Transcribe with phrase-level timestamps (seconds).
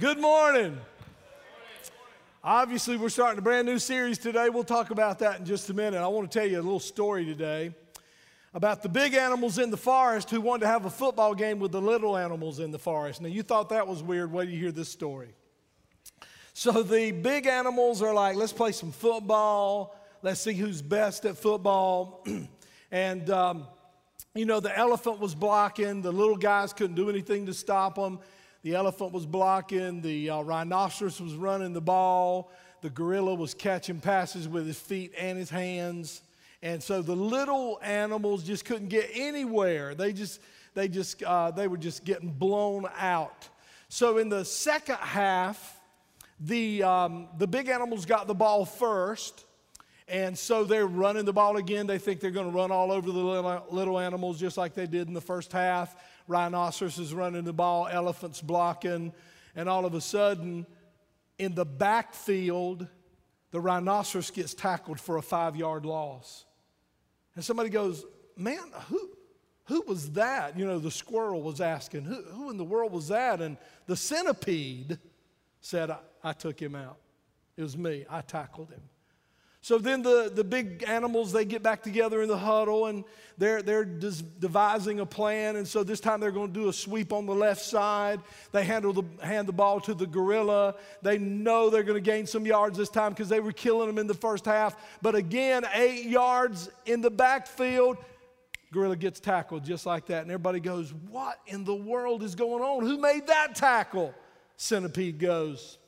[0.00, 0.78] Good morning.
[2.42, 4.48] Obviously, we're starting a brand new series today.
[4.48, 5.98] We'll talk about that in just a minute.
[5.98, 7.74] I want to tell you a little story today
[8.54, 11.72] about the big animals in the forest who wanted to have a football game with
[11.72, 13.20] the little animals in the forest.
[13.20, 14.32] Now, you thought that was weird.
[14.32, 15.34] Wait you hear this story.
[16.54, 19.94] So, the big animals are like, let's play some football.
[20.22, 22.26] Let's see who's best at football.
[22.90, 23.66] and, um,
[24.34, 28.20] you know, the elephant was blocking, the little guys couldn't do anything to stop him.
[28.62, 33.98] The elephant was blocking, the uh, rhinoceros was running the ball, the gorilla was catching
[34.00, 36.22] passes with his feet and his hands.
[36.62, 39.96] And so the little animals just couldn't get anywhere.
[39.96, 40.40] They just,
[40.74, 43.48] they just, uh, they were just getting blown out.
[43.88, 45.80] So in the second half,
[46.38, 49.44] the, um, the big animals got the ball first.
[50.06, 51.86] And so they're running the ball again.
[51.88, 54.86] They think they're going to run all over the little, little, animals just like they
[54.86, 55.96] did in the first half.
[56.28, 59.12] Rhinoceros is running the ball, elephants blocking,
[59.54, 60.66] and all of a sudden,
[61.38, 62.86] in the backfield,
[63.50, 66.44] the rhinoceros gets tackled for a five yard loss.
[67.34, 68.04] And somebody goes,
[68.36, 69.10] Man, who,
[69.66, 70.58] who was that?
[70.58, 73.42] You know, the squirrel was asking, who, who in the world was that?
[73.42, 74.98] And the centipede
[75.60, 76.96] said, I, I took him out.
[77.58, 78.06] It was me.
[78.08, 78.80] I tackled him.
[79.62, 83.04] So then the, the big animals, they get back together in the huddle and
[83.38, 85.54] they're, they're devising a plan.
[85.54, 88.20] And so this time they're going to do a sweep on the left side.
[88.50, 90.74] They handle the, hand the ball to the gorilla.
[91.02, 93.98] They know they're going to gain some yards this time because they were killing them
[93.98, 94.74] in the first half.
[95.00, 97.98] But again, eight yards in the backfield.
[98.72, 100.22] Gorilla gets tackled just like that.
[100.22, 102.84] And everybody goes, What in the world is going on?
[102.84, 104.12] Who made that tackle?
[104.56, 105.78] Centipede goes,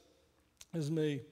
[0.73, 1.23] It's me.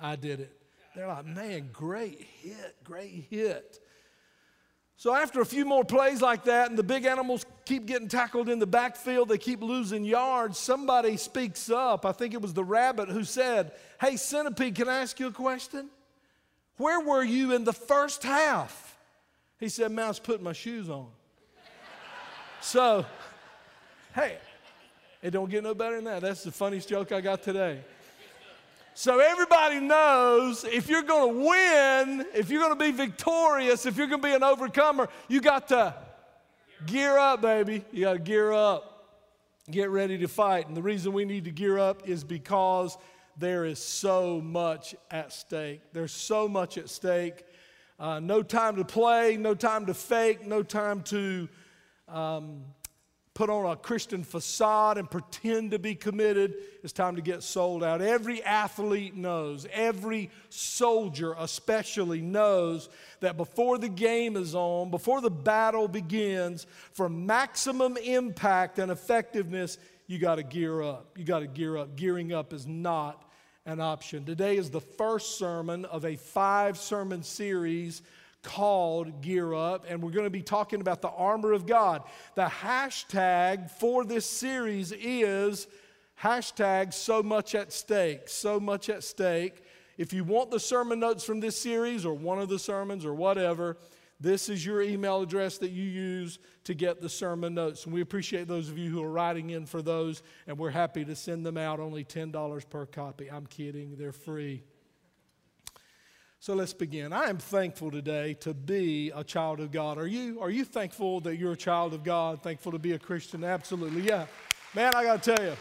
[0.00, 0.52] I did it.
[1.00, 3.78] They're like, man, great hit, great hit.
[4.98, 8.50] So after a few more plays like that, and the big animals keep getting tackled
[8.50, 10.58] in the backfield, they keep losing yards.
[10.58, 12.04] Somebody speaks up.
[12.04, 15.32] I think it was the rabbit who said, Hey, centipede, can I ask you a
[15.32, 15.88] question?
[16.76, 18.98] Where were you in the first half?
[19.58, 21.08] He said, "Mouse, put putting my shoes on.
[22.60, 23.06] so,
[24.14, 24.36] hey,
[25.22, 26.20] it don't get no better than that.
[26.20, 27.80] That's the funniest joke I got today.
[29.00, 33.96] So everybody knows if you're going to win, if you're going to be victorious, if
[33.96, 35.94] you're going to be an overcomer, you got to
[36.84, 37.82] gear up, baby.
[37.92, 39.08] You got to gear up.
[39.70, 40.68] Get ready to fight.
[40.68, 42.98] And the reason we need to gear up is because
[43.38, 45.80] there is so much at stake.
[45.94, 47.42] There's so much at stake.
[47.98, 51.48] Uh, no time to play, no time to fake, no time to
[52.06, 52.64] um,
[53.40, 56.56] put on a Christian facade and pretend to be committed.
[56.82, 58.02] It's time to get sold out.
[58.02, 62.90] Every athlete knows, every soldier especially knows
[63.20, 69.78] that before the game is on, before the battle begins, for maximum impact and effectiveness,
[70.06, 71.16] you got to gear up.
[71.16, 71.96] You got to gear up.
[71.96, 73.26] Gearing up is not
[73.64, 74.26] an option.
[74.26, 78.02] Today is the first sermon of a five sermon series
[78.42, 82.02] called Gear Up, and we're going to be talking about the armor of God.
[82.34, 85.66] The hashtag for this series is
[86.20, 89.62] hashtag so much at stake, so much at stake.
[89.98, 93.12] If you want the sermon notes from this series or one of the sermons or
[93.14, 93.76] whatever,
[94.18, 97.84] this is your email address that you use to get the sermon notes.
[97.84, 101.04] And we appreciate those of you who are writing in for those, and we're happy
[101.04, 103.30] to send them out only $10 per copy.
[103.30, 104.62] I'm kidding, they're free.
[106.42, 107.12] So let's begin.
[107.12, 109.98] I am thankful today to be a child of God.
[109.98, 110.40] Are you?
[110.40, 112.42] Are you thankful that you're a child of God?
[112.42, 113.44] Thankful to be a Christian?
[113.44, 114.00] Absolutely.
[114.00, 114.24] Yeah.
[114.74, 115.52] Man, I got to tell you.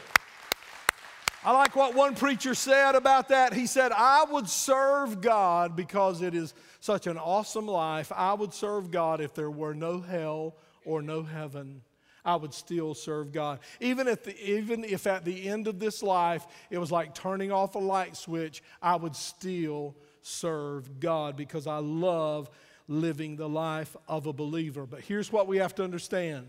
[1.44, 3.53] I like what one preacher said about that.
[3.53, 8.09] He said, I would serve God because it is such an awesome life.
[8.16, 11.81] I would serve God if there were no hell or no heaven.
[12.23, 13.59] I would still serve God.
[13.81, 17.51] Even if, the, even if at the end of this life it was like turning
[17.51, 22.50] off a light switch, I would still serve God because I love
[22.88, 24.86] living the life of a believer.
[24.86, 26.48] But here's what we have to understand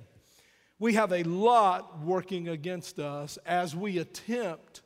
[0.78, 4.80] we have a lot working against us as we attempt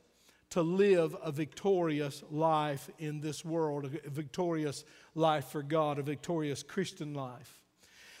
[0.49, 4.83] to live a victorious life in this world, a victorious
[5.15, 7.61] life for God, a victorious Christian life.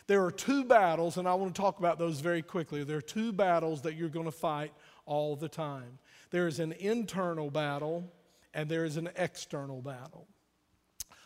[0.07, 2.85] There are two battles, and I want to talk about those very quickly.
[2.85, 4.71] There are two battles that you're going to fight
[5.07, 5.99] all the time
[6.31, 8.11] there is an internal battle,
[8.53, 10.27] and there is an external battle.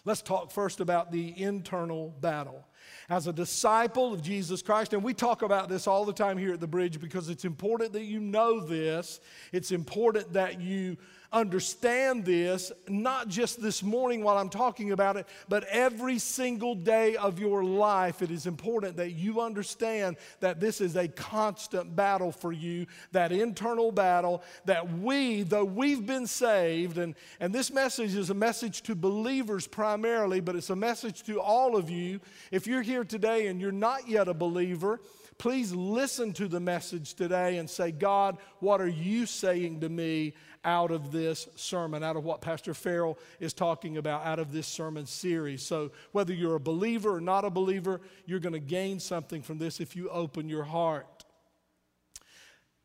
[0.09, 2.65] Let's talk first about the internal battle.
[3.11, 6.51] As a disciple of Jesus Christ, and we talk about this all the time here
[6.53, 9.19] at the bridge because it's important that you know this.
[9.51, 10.97] It's important that you
[11.31, 17.15] understand this, not just this morning while I'm talking about it, but every single day
[17.15, 18.21] of your life.
[18.21, 23.31] It is important that you understand that this is a constant battle for you, that
[23.31, 28.81] internal battle, that we, though we've been saved, and, and this message is a message
[28.83, 32.19] to believers primarily, but it's a message to all of you.
[32.51, 34.99] If you're here today and you're not yet a believer,
[35.37, 40.33] please listen to the message today and say, God, what are you saying to me
[40.63, 44.67] out of this sermon, out of what Pastor Farrell is talking about, out of this
[44.67, 45.65] sermon series.
[45.65, 49.57] So, whether you're a believer or not a believer, you're going to gain something from
[49.57, 51.23] this if you open your heart.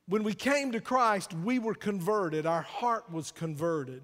[0.06, 4.02] When we came to Christ, we were converted, our heart was converted.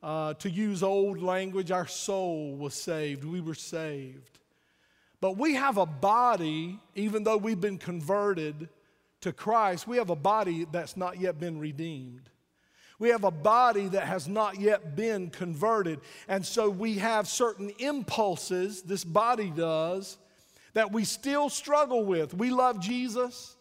[0.00, 4.38] Uh, to use old language, our soul was saved, we were saved.
[5.20, 8.68] But we have a body, even though we've been converted
[9.22, 12.30] to Christ, we have a body that's not yet been redeemed.
[13.00, 16.00] We have a body that has not yet been converted.
[16.26, 20.18] And so we have certain impulses, this body does,
[20.74, 22.34] that we still struggle with.
[22.34, 23.54] We love Jesus,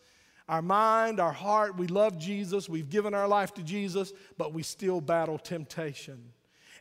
[0.50, 2.68] our mind, our heart, we love Jesus.
[2.68, 6.31] We've given our life to Jesus, but we still battle temptation.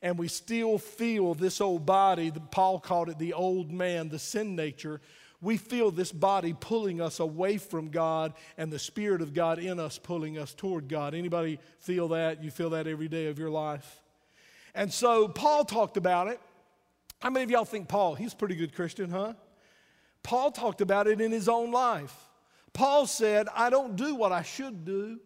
[0.01, 4.57] And we still feel this old body, Paul called it the old man, the sin
[4.57, 5.01] nature,
[5.43, 9.79] we feel this body pulling us away from God and the Spirit of God in
[9.79, 11.15] us pulling us toward God.
[11.15, 12.43] Anybody feel that?
[12.43, 14.03] You feel that every day of your life?
[14.75, 16.41] And so Paul talked about it.
[17.21, 19.35] How many of y'all think Paul, he's a pretty good Christian, huh?
[20.23, 22.15] Paul talked about it in his own life.
[22.73, 25.19] Paul said, I don't do what I should do.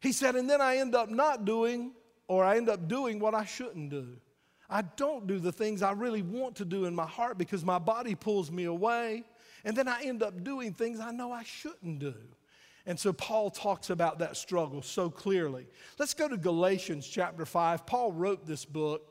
[0.00, 1.92] He said, and then I end up not doing,
[2.26, 4.06] or I end up doing what I shouldn't do.
[4.68, 7.78] I don't do the things I really want to do in my heart because my
[7.78, 9.24] body pulls me away.
[9.64, 12.14] And then I end up doing things I know I shouldn't do.
[12.84, 15.66] And so Paul talks about that struggle so clearly.
[15.98, 17.86] Let's go to Galatians chapter 5.
[17.86, 19.08] Paul wrote this book,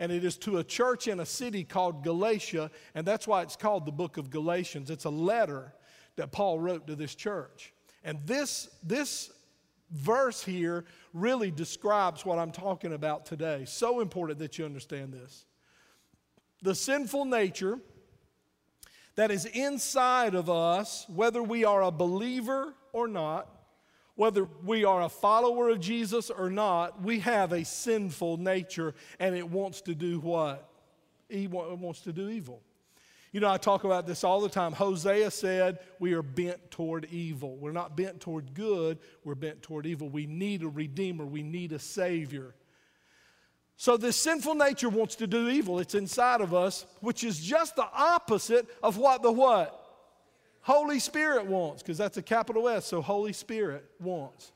[0.00, 3.54] and it is to a church in a city called Galatia, and that's why it's
[3.54, 4.90] called the book of Galatians.
[4.90, 5.72] It's a letter
[6.16, 7.72] that Paul wrote to this church.
[8.02, 9.30] And this, this
[9.92, 13.64] verse here really describes what I'm talking about today.
[13.68, 15.44] So important that you understand this.
[16.62, 17.78] The sinful nature
[19.16, 23.48] that is inside of us, whether we are a believer or not,
[24.16, 29.34] whether we are a follower of Jesus or not, we have a sinful nature and
[29.34, 30.68] it wants to do what?
[31.28, 32.60] It wants to do evil.
[33.32, 34.72] You know, I talk about this all the time.
[34.72, 37.56] Hosea said, We are bent toward evil.
[37.56, 40.08] We're not bent toward good, we're bent toward evil.
[40.08, 42.54] We need a redeemer, we need a savior.
[43.76, 45.80] So, this sinful nature wants to do evil.
[45.80, 49.80] It's inside of us, which is just the opposite of what the what?
[50.62, 54.52] Holy Spirit wants, because that's a capital S, so Holy Spirit wants.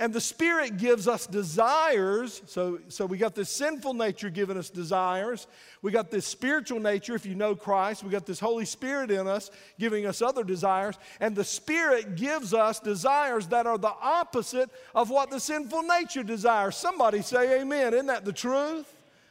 [0.00, 2.40] And the Spirit gives us desires.
[2.46, 5.48] So, so we got this sinful nature giving us desires.
[5.82, 8.04] We got this spiritual nature, if you know Christ.
[8.04, 10.96] We got this Holy Spirit in us giving us other desires.
[11.18, 16.22] And the Spirit gives us desires that are the opposite of what the sinful nature
[16.22, 16.76] desires.
[16.76, 17.92] Somebody say amen.
[17.92, 18.86] Isn't that the truth?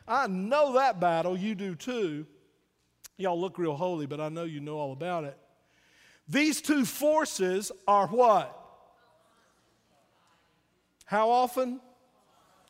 [0.06, 1.38] I know that battle.
[1.38, 2.26] You do too.
[3.16, 5.38] Y'all look real holy, but I know you know all about it.
[6.28, 8.57] These two forces are what?
[11.08, 11.80] How often?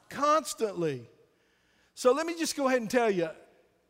[0.09, 1.09] Constantly.
[1.95, 3.29] So let me just go ahead and tell you,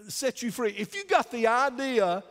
[0.07, 0.73] set you free.
[0.77, 2.23] If you got the idea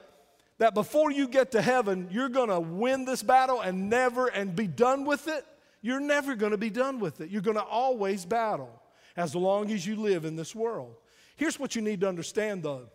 [0.58, 4.56] that before you get to heaven, you're going to win this battle and never and
[4.56, 5.44] be done with it,
[5.82, 7.28] you're never going to be done with it.
[7.28, 8.82] You're going to always battle
[9.14, 10.94] as long as you live in this world.
[11.36, 12.86] Here's what you need to understand though.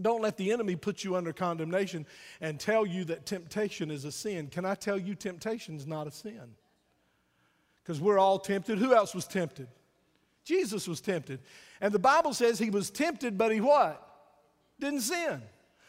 [0.00, 2.04] Don't let the enemy put you under condemnation
[2.40, 4.48] and tell you that temptation is a sin.
[4.48, 6.56] Can I tell you temptation is not a sin?
[7.82, 8.78] because we're all tempted.
[8.78, 9.68] Who else was tempted?
[10.44, 11.40] Jesus was tempted.
[11.80, 14.06] And the Bible says he was tempted, but he what?
[14.78, 15.42] Didn't sin.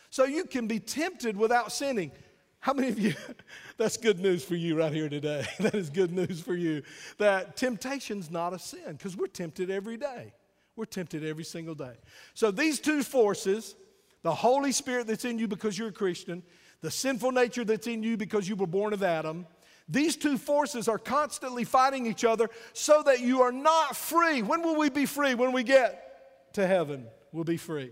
[0.10, 2.12] So you can be tempted without sinning.
[2.60, 3.13] How many of you,
[3.77, 5.45] that's good news for you right here today.
[5.60, 6.83] That is good news for you.
[7.17, 10.33] That temptation's not a sin because we're tempted every day.
[10.75, 11.95] We're tempted every single day.
[12.33, 13.75] So these two forces,
[14.21, 16.43] the Holy Spirit that's in you because you're a Christian,
[16.81, 19.45] the sinful nature that's in you because you were born of Adam,
[19.88, 24.42] these two forces are constantly fighting each other so that you are not free.
[24.42, 25.34] When will we be free?
[25.34, 27.92] When we get to heaven, we'll be free.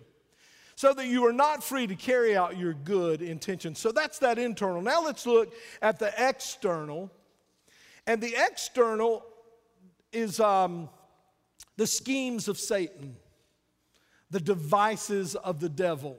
[0.75, 3.79] So that you are not free to carry out your good intentions.
[3.79, 4.81] So that's that internal.
[4.81, 7.11] Now let's look at the external.
[8.07, 9.25] And the external
[10.13, 10.87] is um,
[11.75, 13.17] the schemes of Satan,
[14.31, 16.17] the devices of the devil,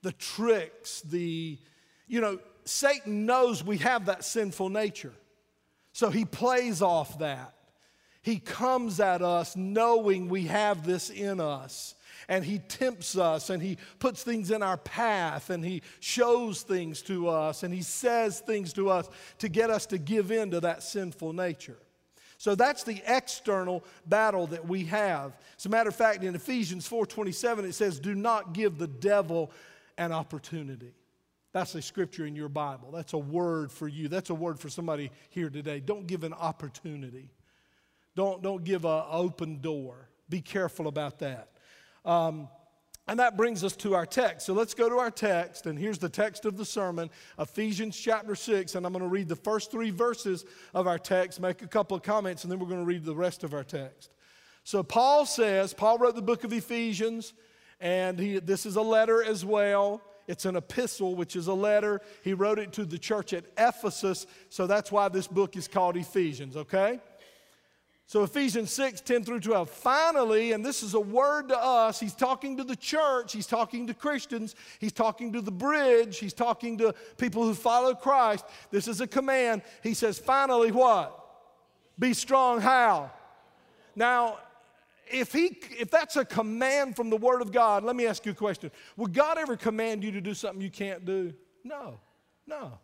[0.00, 1.58] the tricks, the,
[2.08, 5.12] you know, Satan knows we have that sinful nature.
[5.92, 7.54] So he plays off that.
[8.22, 11.94] He comes at us knowing we have this in us.
[12.28, 17.02] And he tempts us and he puts things in our path and he shows things
[17.02, 20.60] to us and he says things to us to get us to give in to
[20.60, 21.78] that sinful nature.
[22.38, 25.36] So that's the external battle that we have.
[25.58, 29.50] As a matter of fact, in Ephesians 4:27 it says, "Do not give the devil
[29.98, 30.94] an opportunity."
[31.52, 32.90] That's a scripture in your Bible.
[32.92, 34.08] That's a word for you.
[34.08, 35.80] That's a word for somebody here today.
[35.80, 37.32] Don't give an opportunity.
[38.14, 40.08] Don't, don't give an open door.
[40.28, 41.48] Be careful about that.
[42.04, 42.48] Um,
[43.08, 44.46] and that brings us to our text.
[44.46, 45.66] So let's go to our text.
[45.66, 48.76] And here's the text of the sermon Ephesians chapter 6.
[48.76, 51.96] And I'm going to read the first three verses of our text, make a couple
[51.96, 54.12] of comments, and then we're going to read the rest of our text.
[54.62, 57.32] So Paul says, Paul wrote the book of Ephesians,
[57.80, 60.00] and he, this is a letter as well.
[60.28, 62.00] It's an epistle, which is a letter.
[62.22, 65.96] He wrote it to the church at Ephesus, so that's why this book is called
[65.96, 67.00] Ephesians, okay?
[68.06, 69.70] So, Ephesians 6, 10 through 12.
[69.70, 73.86] Finally, and this is a word to us, he's talking to the church, he's talking
[73.86, 78.44] to Christians, he's talking to the bridge, he's talking to people who follow Christ.
[78.72, 79.62] This is a command.
[79.84, 81.16] He says, finally, what?
[82.00, 82.60] Be strong.
[82.60, 83.12] How?
[83.94, 84.38] Now,
[85.10, 88.32] if, he, if that's a command from the Word of God, let me ask you
[88.32, 88.70] a question.
[88.96, 91.34] Would God ever command you to do something you can't do?
[91.64, 92.00] No,
[92.46, 92.78] no.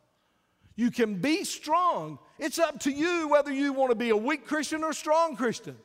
[0.74, 2.18] You can be strong.
[2.38, 5.36] It's up to you whether you want to be a weak Christian or a strong
[5.36, 5.76] Christian.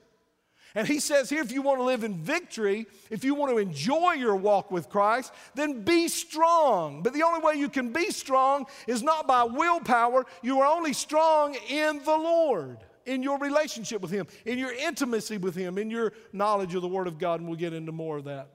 [0.76, 3.58] And he says here if you want to live in victory, if you want to
[3.58, 7.04] enjoy your walk with Christ, then be strong.
[7.04, 10.94] But the only way you can be strong is not by willpower, you are only
[10.94, 15.90] strong in the Lord in your relationship with Him, in your intimacy with Him, in
[15.90, 17.40] your knowledge of the Word of God.
[17.40, 18.50] And we'll get into more of that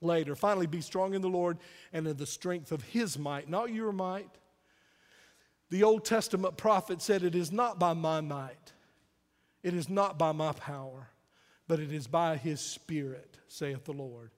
[0.00, 0.34] later.
[0.34, 1.58] Finally, be strong in the Lord
[1.92, 4.28] and in the strength of His might, not your might.
[5.70, 8.72] The Old Testament prophet said, It is not by my might,
[9.62, 11.08] it is not by my power,
[11.66, 14.30] but it is by His Spirit, saith the Lord.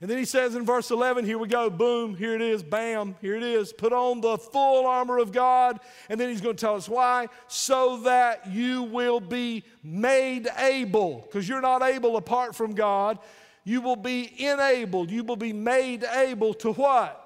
[0.00, 3.16] And then he says in verse 11, here we go, boom, here it is, bam,
[3.20, 3.70] here it is.
[3.70, 5.78] Put on the full armor of God.
[6.08, 7.26] And then he's going to tell us why.
[7.48, 13.18] So that you will be made able, because you're not able apart from God.
[13.62, 17.16] You will be enabled, you will be made able to what?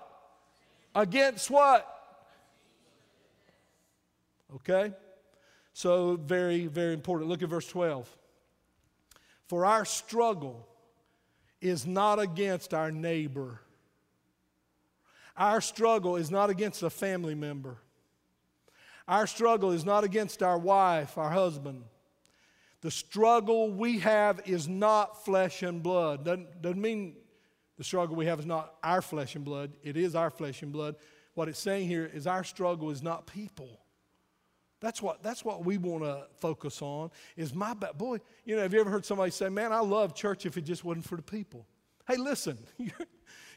[0.96, 1.88] Against what?
[4.56, 4.92] Okay?
[5.76, 7.28] So, very, very important.
[7.30, 8.08] Look at verse 12.
[9.48, 10.68] For our struggle,
[11.64, 13.58] is not against our neighbor.
[15.36, 17.78] Our struggle is not against a family member.
[19.08, 21.84] Our struggle is not against our wife, our husband.
[22.82, 26.24] The struggle we have is not flesh and blood.
[26.26, 27.16] Doesn't, doesn't mean
[27.78, 30.70] the struggle we have is not our flesh and blood, it is our flesh and
[30.70, 30.94] blood.
[31.34, 33.80] What it's saying here is our struggle is not people.
[34.84, 38.18] That's what, that's what we want to focus on is my boy.
[38.44, 40.84] You know, have you ever heard somebody say, man, I love church if it just
[40.84, 41.66] wasn't for the people?
[42.06, 42.92] Hey, listen, your,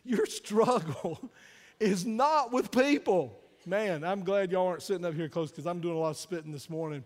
[0.06, 1.20] your struggle
[1.82, 3.38] is not with people.
[3.66, 6.18] Man, I'm glad y'all aren't sitting up here close because I'm doing a lot of
[6.18, 7.04] spitting this morning.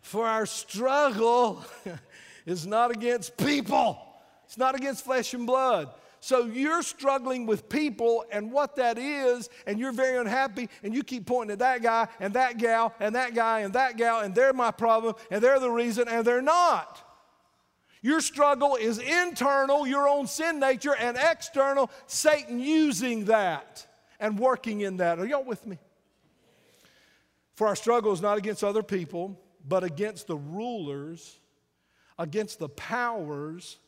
[0.00, 1.62] For our struggle
[2.46, 4.00] is not against people,
[4.46, 5.90] it's not against flesh and blood.
[6.26, 11.04] So you're struggling with people and what that is, and you're very unhappy, and you
[11.04, 14.34] keep pointing at that guy and that gal and that guy and that gal, and
[14.34, 17.00] they're my problem, and they're the reason, and they're not.
[18.02, 23.86] Your struggle is internal, your own sin nature, and external, Satan using that
[24.18, 25.20] and working in that.
[25.20, 25.78] Are y'all with me?
[27.54, 31.38] For our struggle is not against other people, but against the rulers,
[32.18, 33.78] against the powers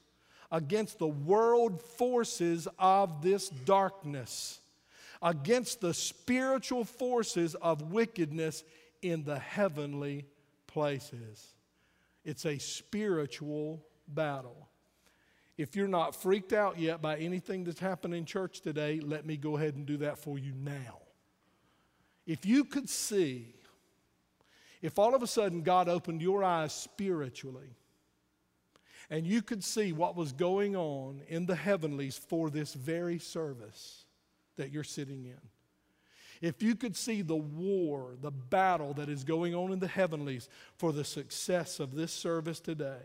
[0.50, 4.60] against the world forces of this darkness,
[5.22, 8.64] against the spiritual forces of wickedness
[9.02, 10.24] in the heavenly
[10.66, 11.54] places.
[12.24, 14.68] It's a spiritual battle.
[15.56, 19.36] If you're not freaked out yet by anything that's happened in church today, let me
[19.36, 20.98] go ahead and do that for you now.
[22.26, 23.54] If you could see,
[24.80, 27.74] if all of a sudden God opened your eyes spiritually
[29.10, 34.04] and you could see what was going on in the heavenlies for this very service
[34.56, 35.40] that you're sitting in,
[36.40, 40.48] if you could see the war, the battle that is going on in the heavenlies
[40.76, 43.00] for the success of this service today,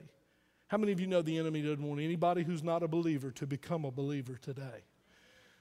[0.67, 3.47] how many of you know the enemy doesn't want anybody who's not a believer to
[3.47, 4.83] become a believer today?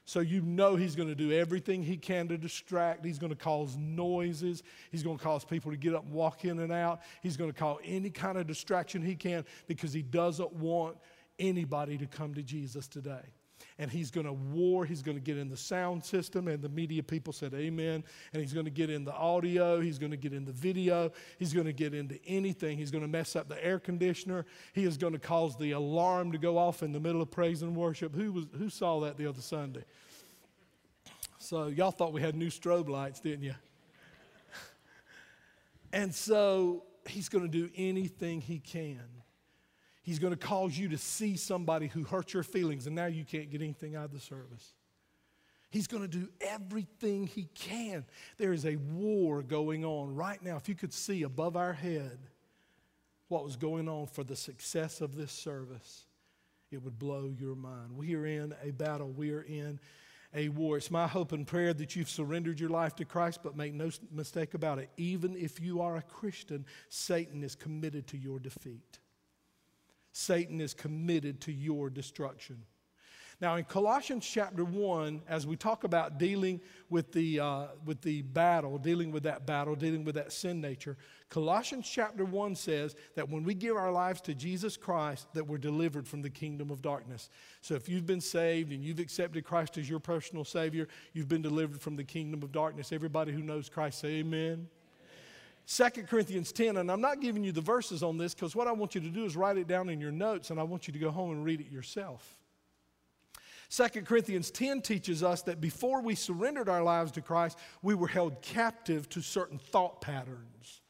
[0.05, 3.05] So you know he's going to do everything he can to distract.
[3.05, 4.61] He's going to cause noises.
[4.91, 7.01] He's going to cause people to get up and walk in and out.
[7.21, 10.97] He's going to cause any kind of distraction he can because he doesn't want
[11.39, 13.25] anybody to come to Jesus today
[13.79, 14.85] and he's going to war.
[14.85, 16.47] He's going to get in the sound system.
[16.47, 18.03] And the media people said, Amen.
[18.31, 19.79] And he's going to get in the audio.
[19.81, 21.11] He's going to get in the video.
[21.39, 22.77] He's going to get into anything.
[22.77, 24.45] He's going to mess up the air conditioner.
[24.73, 27.61] He is going to cause the alarm to go off in the middle of praise
[27.61, 28.15] and worship.
[28.15, 29.83] Who, was, who saw that the other Sunday?
[31.39, 33.55] So, y'all thought we had new strobe lights, didn't you?
[35.93, 39.01] and so, he's going to do anything he can
[40.03, 43.23] He's going to cause you to see somebody who hurt your feelings and now you
[43.23, 44.73] can't get anything out of the service.
[45.69, 48.05] He's going to do everything he can.
[48.37, 50.57] There is a war going on right now.
[50.57, 52.19] If you could see above our head
[53.29, 56.05] what was going on for the success of this service,
[56.69, 57.95] it would blow your mind.
[57.95, 59.79] We are in a battle, we are in
[60.35, 60.77] a war.
[60.77, 63.89] It's my hope and prayer that you've surrendered your life to Christ, but make no
[64.11, 64.89] mistake about it.
[64.97, 68.99] Even if you are a Christian, Satan is committed to your defeat.
[70.13, 72.61] Satan is committed to your destruction.
[73.41, 78.21] Now, in Colossians chapter 1, as we talk about dealing with the, uh, with the
[78.21, 80.95] battle, dealing with that battle, dealing with that sin nature,
[81.29, 85.57] Colossians chapter 1 says that when we give our lives to Jesus Christ, that we're
[85.57, 87.29] delivered from the kingdom of darkness.
[87.61, 91.41] So if you've been saved and you've accepted Christ as your personal Savior, you've been
[91.41, 92.93] delivered from the kingdom of darkness.
[92.93, 94.67] Everybody who knows Christ, say amen.
[95.65, 98.73] Second Corinthians 10, and I'm not giving you the verses on this because what I
[98.73, 100.93] want you to do is write it down in your notes and I want you
[100.93, 102.35] to go home and read it yourself.
[103.69, 108.09] Second Corinthians 10 teaches us that before we surrendered our lives to Christ, we were
[108.09, 110.81] held captive to certain thought patterns.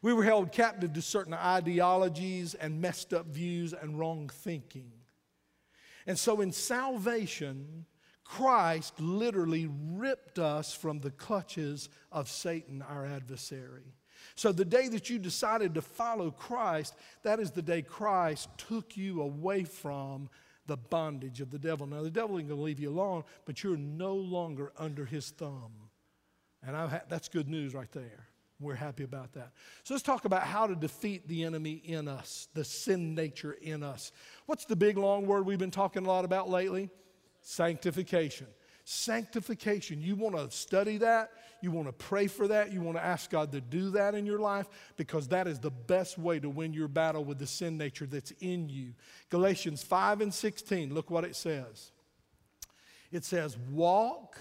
[0.00, 4.90] We were held captive to certain ideologies and messed up views and wrong thinking.
[6.06, 7.84] And so in salvation,
[8.36, 13.94] Christ literally ripped us from the clutches of Satan, our adversary.
[14.36, 18.96] So, the day that you decided to follow Christ, that is the day Christ took
[18.96, 20.30] you away from
[20.66, 21.86] the bondage of the devil.
[21.86, 25.28] Now, the devil ain't going to leave you alone, but you're no longer under his
[25.32, 25.74] thumb.
[26.66, 28.28] And ha- that's good news right there.
[28.58, 29.52] We're happy about that.
[29.84, 33.82] So, let's talk about how to defeat the enemy in us, the sin nature in
[33.82, 34.10] us.
[34.46, 36.88] What's the big long word we've been talking a lot about lately?
[37.42, 38.46] Sanctification.
[38.84, 40.00] Sanctification.
[40.00, 41.30] You want to study that.
[41.60, 42.72] You want to pray for that.
[42.72, 44.66] You want to ask God to do that in your life
[44.96, 48.32] because that is the best way to win your battle with the sin nature that's
[48.40, 48.94] in you.
[49.30, 51.92] Galatians 5 and 16, look what it says.
[53.12, 54.36] It says, Walk.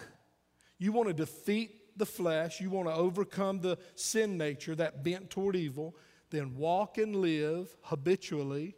[0.80, 2.60] You want to defeat the flesh.
[2.60, 5.96] You want to overcome the sin nature, that bent toward evil.
[6.32, 8.76] Then walk and live habitually.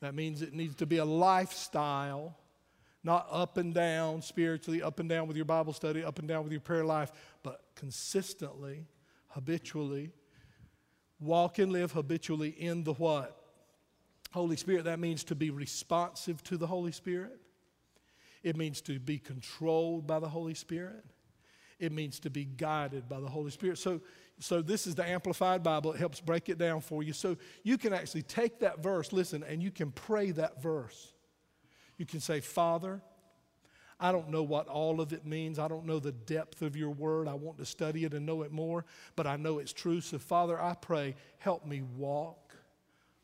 [0.00, 2.38] That means it needs to be a lifestyle
[3.06, 6.42] not up and down spiritually, up and down with your Bible study, up and down
[6.42, 7.12] with your prayer life,
[7.44, 8.84] but consistently,
[9.28, 10.10] habitually.
[11.20, 13.40] Walk and live habitually in the what?
[14.34, 14.84] Holy Spirit.
[14.84, 17.38] That means to be responsive to the Holy Spirit.
[18.42, 21.04] It means to be controlled by the Holy Spirit.
[21.78, 23.78] It means to be guided by the Holy Spirit.
[23.78, 24.00] So,
[24.40, 25.92] so this is the Amplified Bible.
[25.92, 27.12] It helps break it down for you.
[27.12, 31.12] So you can actually take that verse, listen, and you can pray that verse.
[31.98, 33.00] You can say, Father,
[33.98, 35.58] I don't know what all of it means.
[35.58, 37.28] I don't know the depth of your word.
[37.28, 38.84] I want to study it and know it more,
[39.16, 40.00] but I know it's true.
[40.00, 42.54] So, Father, I pray, help me walk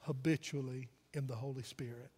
[0.02, 2.08] habitually in the Holy Spirit.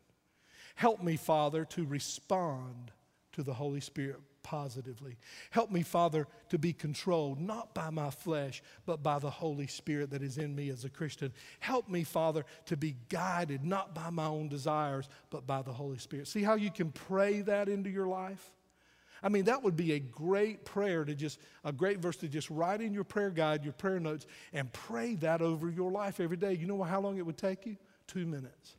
[0.76, 2.92] Help me, Father, to respond
[3.32, 5.16] to the Holy Spirit positively.
[5.50, 10.10] Help me, Father, to be controlled not by my flesh, but by the Holy Spirit
[10.10, 11.32] that is in me as a Christian.
[11.58, 15.98] Help me, Father, to be guided not by my own desires, but by the Holy
[15.98, 16.28] Spirit.
[16.28, 18.52] See how you can pray that into your life?
[19.22, 22.50] I mean, that would be a great prayer to just, a great verse to just
[22.50, 26.36] write in your prayer guide, your prayer notes, and pray that over your life every
[26.36, 26.52] day.
[26.52, 27.78] You know how long it would take you?
[28.06, 28.76] Two minutes.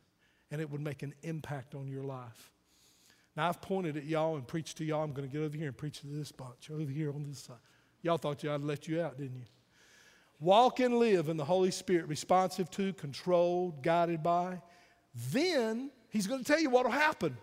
[0.52, 2.52] And it would make an impact on your life.
[3.36, 5.04] Now, I've pointed at y'all and preached to y'all.
[5.04, 7.40] I'm going to get over here and preach to this bunch, over here on this
[7.40, 7.56] side.
[8.02, 9.44] Y'all thought I'd let you out, didn't you?
[10.40, 14.60] Walk and live in the Holy Spirit, responsive to, controlled, guided by.
[15.30, 17.36] Then, He's going to tell you what will happen.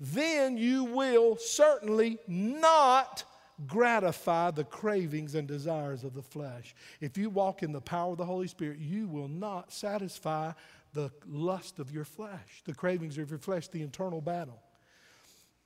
[0.00, 3.22] Then you will certainly not
[3.68, 6.74] gratify the cravings and desires of the flesh.
[7.00, 10.52] If you walk in the power of the Holy Spirit, you will not satisfy
[10.92, 14.60] the lust of your flesh, the cravings of your flesh, the internal battle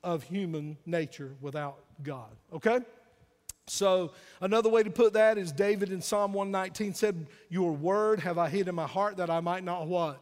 [0.03, 2.31] of human nature without God.
[2.53, 2.81] Okay?
[3.67, 8.39] So, another way to put that is David in Psalm 119 said, Your word have
[8.39, 10.21] I hid in my heart that I might not what?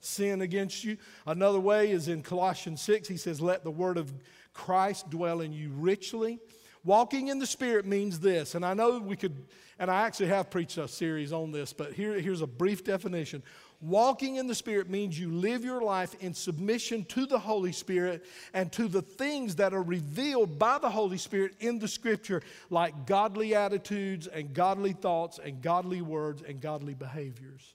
[0.00, 0.96] Sin against you.
[1.26, 4.12] Another way is in Colossians 6, he says, Let the word of
[4.52, 6.40] Christ dwell in you richly.
[6.84, 9.36] Walking in the Spirit means this, and I know we could,
[9.78, 13.42] and I actually have preached a series on this, but here, here's a brief definition.
[13.80, 18.24] Walking in the Spirit means you live your life in submission to the Holy Spirit
[18.52, 23.06] and to the things that are revealed by the Holy Spirit in the Scripture, like
[23.06, 27.74] godly attitudes and godly thoughts and godly words and godly behaviors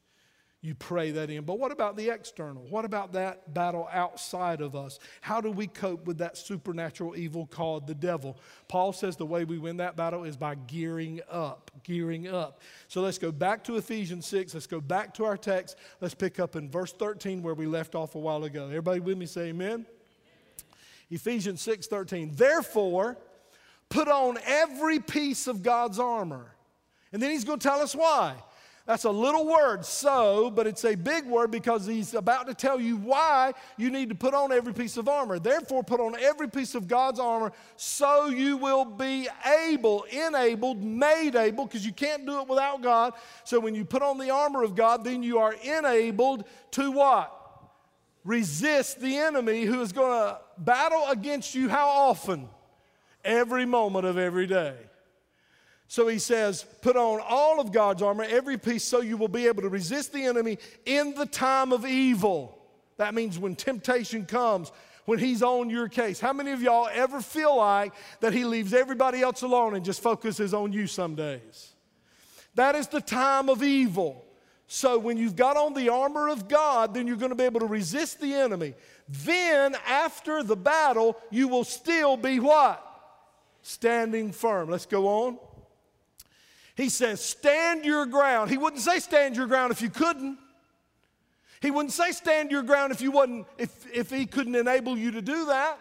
[0.63, 1.43] you pray that in.
[1.43, 2.63] But what about the external?
[2.69, 4.97] What about that battle outside of us?
[5.19, 8.39] How do we cope with that supernatural evil called the devil?
[8.69, 12.62] Paul says the way we win that battle is by gearing up, gearing up.
[12.88, 14.54] So let's go back to Ephesians 6.
[14.54, 15.76] Let's go back to our text.
[15.99, 18.65] Let's pick up in verse 13 where we left off a while ago.
[18.67, 19.86] Everybody with me say amen.
[21.12, 22.32] Ephesians 6 13.
[22.36, 23.17] Therefore,
[23.89, 26.56] put on every piece of God's armor.
[27.12, 28.36] And then he's going to tell us why.
[28.85, 32.81] That's a little word, so, but it's a big word because he's about to tell
[32.81, 35.39] you why you need to put on every piece of armor.
[35.39, 39.29] Therefore, put on every piece of God's armor so you will be
[39.63, 43.13] able, enabled, made able, because you can't do it without God.
[43.45, 47.33] So when you put on the armor of God, then you are enabled to what?
[48.25, 52.49] Resist the enemy who is going to battle against you how often?
[53.23, 54.75] Every moment of every day.
[55.93, 59.45] So he says, Put on all of God's armor, every piece, so you will be
[59.45, 62.58] able to resist the enemy in the time of evil.
[62.97, 64.71] That means when temptation comes,
[65.06, 66.19] when he's on your case.
[66.19, 70.01] How many of y'all ever feel like that he leaves everybody else alone and just
[70.01, 71.73] focuses on you some days?
[72.56, 74.25] That is the time of evil.
[74.65, 77.60] So when you've got on the armor of God, then you're going to be able
[77.60, 78.73] to resist the enemy.
[79.08, 82.84] Then after the battle, you will still be what?
[83.62, 84.69] Standing firm.
[84.71, 85.38] Let's go on.
[86.75, 88.49] He says, Stand your ground.
[88.49, 90.38] He wouldn't say, Stand your ground if you couldn't.
[91.62, 94.97] He wouldn't say, Stand your ground if you would not if, if he couldn't enable
[94.97, 95.79] you to do that.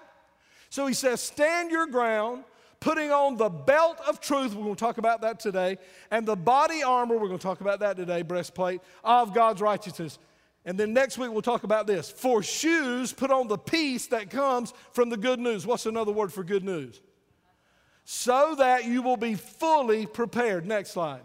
[0.70, 2.44] So he says, Stand your ground,
[2.80, 4.54] putting on the belt of truth.
[4.54, 5.78] We're going to talk about that today.
[6.10, 7.16] And the body armor.
[7.16, 10.18] We're going to talk about that today, breastplate of God's righteousness.
[10.64, 12.08] And then next week we'll talk about this.
[12.08, 15.66] For shoes, put on the peace that comes from the good news.
[15.66, 17.00] What's another word for good news?
[18.04, 20.66] so that you will be fully prepared.
[20.66, 21.20] Next slide.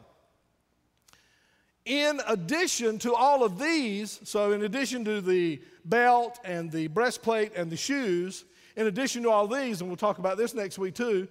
[1.85, 7.53] In addition to all of these, so in addition to the belt and the breastplate
[7.55, 8.43] and the shoes,
[8.75, 11.27] in addition to all these, and we'll talk about this next week too,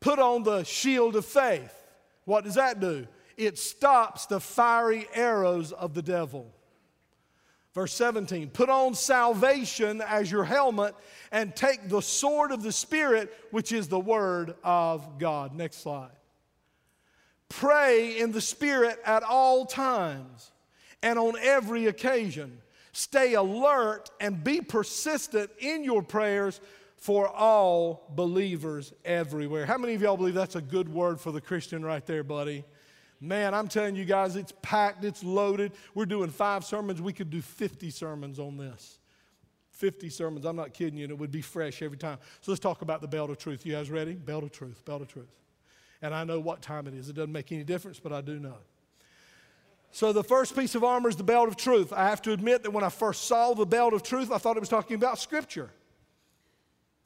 [0.00, 1.72] put on the shield of faith.
[2.24, 3.06] What does that do?
[3.36, 6.50] It stops the fiery arrows of the devil.
[7.74, 10.94] Verse 17, put on salvation as your helmet
[11.32, 15.52] and take the sword of the Spirit, which is the word of God.
[15.52, 16.12] Next slide.
[17.48, 20.52] Pray in the Spirit at all times
[21.02, 22.58] and on every occasion.
[22.92, 26.60] Stay alert and be persistent in your prayers
[26.96, 29.66] for all believers everywhere.
[29.66, 32.64] How many of y'all believe that's a good word for the Christian right there, buddy?
[33.24, 35.72] Man, I'm telling you guys, it's packed, it's loaded.
[35.94, 37.00] We're doing five sermons.
[37.00, 38.98] We could do 50 sermons on this.
[39.70, 40.44] 50 sermons.
[40.44, 42.18] I'm not kidding you, and it would be fresh every time.
[42.42, 43.64] So let's talk about the belt of truth.
[43.64, 44.12] You guys ready?
[44.12, 45.34] Belt of truth, belt of truth.
[46.02, 47.08] And I know what time it is.
[47.08, 48.58] It doesn't make any difference, but I do know.
[49.90, 51.92] So the first piece of armor is the belt of truth.
[51.94, 54.56] I have to admit that when I first saw the belt of truth, I thought
[54.58, 55.70] it was talking about Scripture.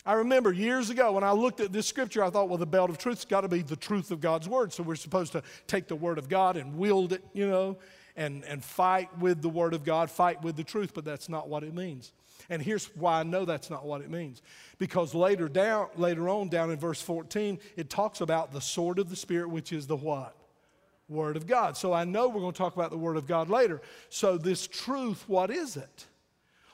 [0.09, 2.89] I remember years ago when I looked at this scripture, I thought, well, the belt
[2.89, 4.73] of truth's got to be the truth of God's word.
[4.73, 7.77] So we're supposed to take the word of God and wield it, you know,
[8.17, 11.51] and, and fight with the word of God, fight with the truth, but that's not
[11.51, 12.13] what it means.
[12.49, 14.41] And here's why I know that's not what it means.
[14.79, 19.11] Because later down, later on, down in verse 14, it talks about the sword of
[19.11, 20.35] the Spirit, which is the what?
[21.11, 21.77] Word of God.
[21.77, 23.83] So I know we're going to talk about the Word of God later.
[24.09, 26.07] So this truth, what is it?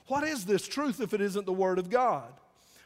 [0.07, 2.33] What is this truth if it isn't the Word of God?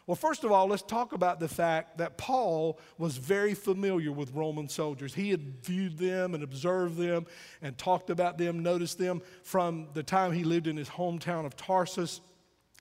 [0.09, 4.33] Well, first of all, let's talk about the fact that Paul was very familiar with
[4.33, 5.13] Roman soldiers.
[5.13, 7.27] He had viewed them and observed them
[7.61, 11.59] and talked about them, noticed them from the time he lived in his hometown of
[11.59, 12.23] Tarsus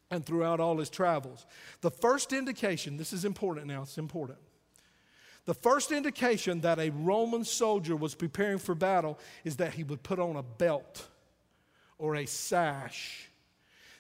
[0.10, 1.46] and throughout all his travels.
[1.82, 4.40] The first indication, this is important now, it's important.
[5.44, 10.02] The first indication that a Roman soldier was preparing for battle is that he would
[10.02, 11.06] put on a belt
[11.98, 13.28] or a sash.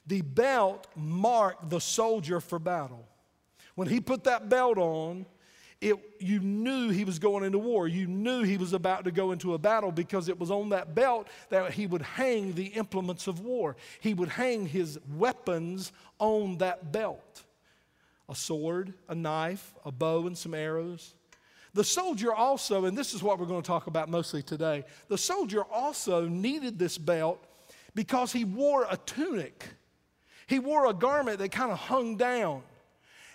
[0.05, 3.05] The belt marked the soldier for battle.
[3.77, 5.27] When he put that belt on,
[5.81, 7.87] it, you knew he was going into war.
[7.87, 10.95] You knew he was about to go into a battle because it was on that
[10.95, 13.75] belt that he would hang the implements of war.
[13.99, 17.43] He would hang his weapons on that belt
[18.29, 21.13] a sword, a knife, a bow, and some arrows.
[21.75, 25.17] The soldier also, and this is what we're going to talk about mostly today, the
[25.17, 27.41] soldier also needed this belt
[27.95, 29.63] because he wore a tunic.
[30.47, 32.63] He wore a garment that kind of hung down.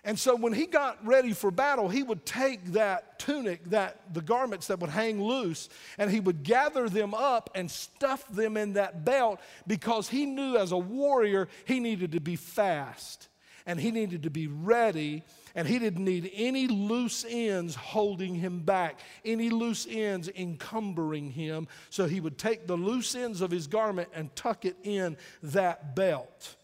[0.04, 4.20] And so when he got ready for battle, he would take that tunic, that the
[4.20, 8.72] garments that would hang loose, and he would gather them up and stuff them in
[8.72, 13.28] that belt because he knew as a warrior he needed to be fast
[13.64, 15.22] and he needed to be ready
[15.54, 21.68] and he didn't need any loose ends holding him back, any loose ends encumbering him.
[21.90, 25.94] So he would take the loose ends of his garment and tuck it in that
[25.94, 26.56] belt.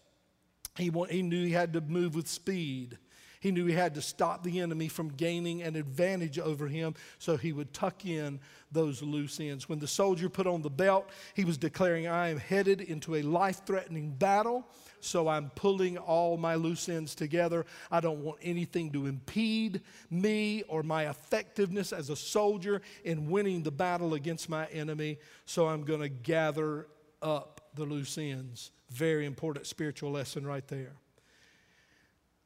[0.75, 2.97] He, he knew he had to move with speed.
[3.41, 7.37] He knew he had to stop the enemy from gaining an advantage over him, so
[7.37, 9.69] he would tuck in those loose ends.
[9.69, 13.21] When the soldier put on the belt, he was declaring, I am headed into a
[13.21, 14.67] life threatening battle,
[14.99, 17.65] so I'm pulling all my loose ends together.
[17.89, 23.63] I don't want anything to impede me or my effectiveness as a soldier in winning
[23.63, 26.87] the battle against my enemy, so I'm going to gather
[27.21, 28.71] up the loose ends.
[28.89, 30.95] Very important spiritual lesson right there.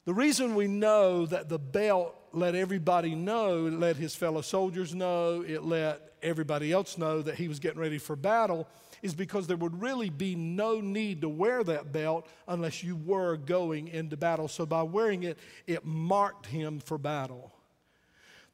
[0.04, 4.94] The reason we know that the belt let everybody know, it let his fellow soldiers
[4.94, 8.68] know, it let everybody else know that he was getting ready for battle
[9.00, 13.36] is because there would really be no need to wear that belt unless you were
[13.36, 14.48] going into battle.
[14.48, 17.52] So by wearing it, it marked him for battle.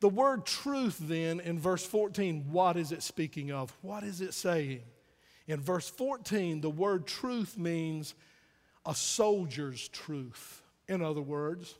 [0.01, 3.73] The word truth, then, in verse 14, what is it speaking of?
[3.83, 4.83] What is it saying?
[5.47, 8.15] In verse 14, the word truth means
[8.87, 10.63] a soldier's truth.
[10.91, 11.77] In other words,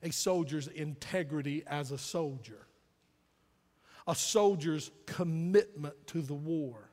[0.00, 2.64] a soldier's integrity as a soldier,
[4.06, 6.88] a soldier's commitment to the war.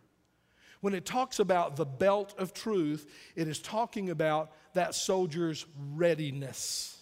[0.81, 6.97] When it talks about the belt of truth, it is talking about that soldier's readiness,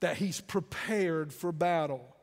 [0.00, 2.14] that he's prepared for battle,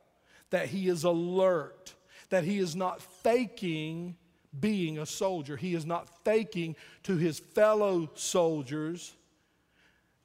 [0.52, 1.96] that he is alert,
[2.30, 4.18] that he is not faking
[4.60, 5.58] being a soldier.
[5.58, 9.16] He is not faking to his fellow soldiers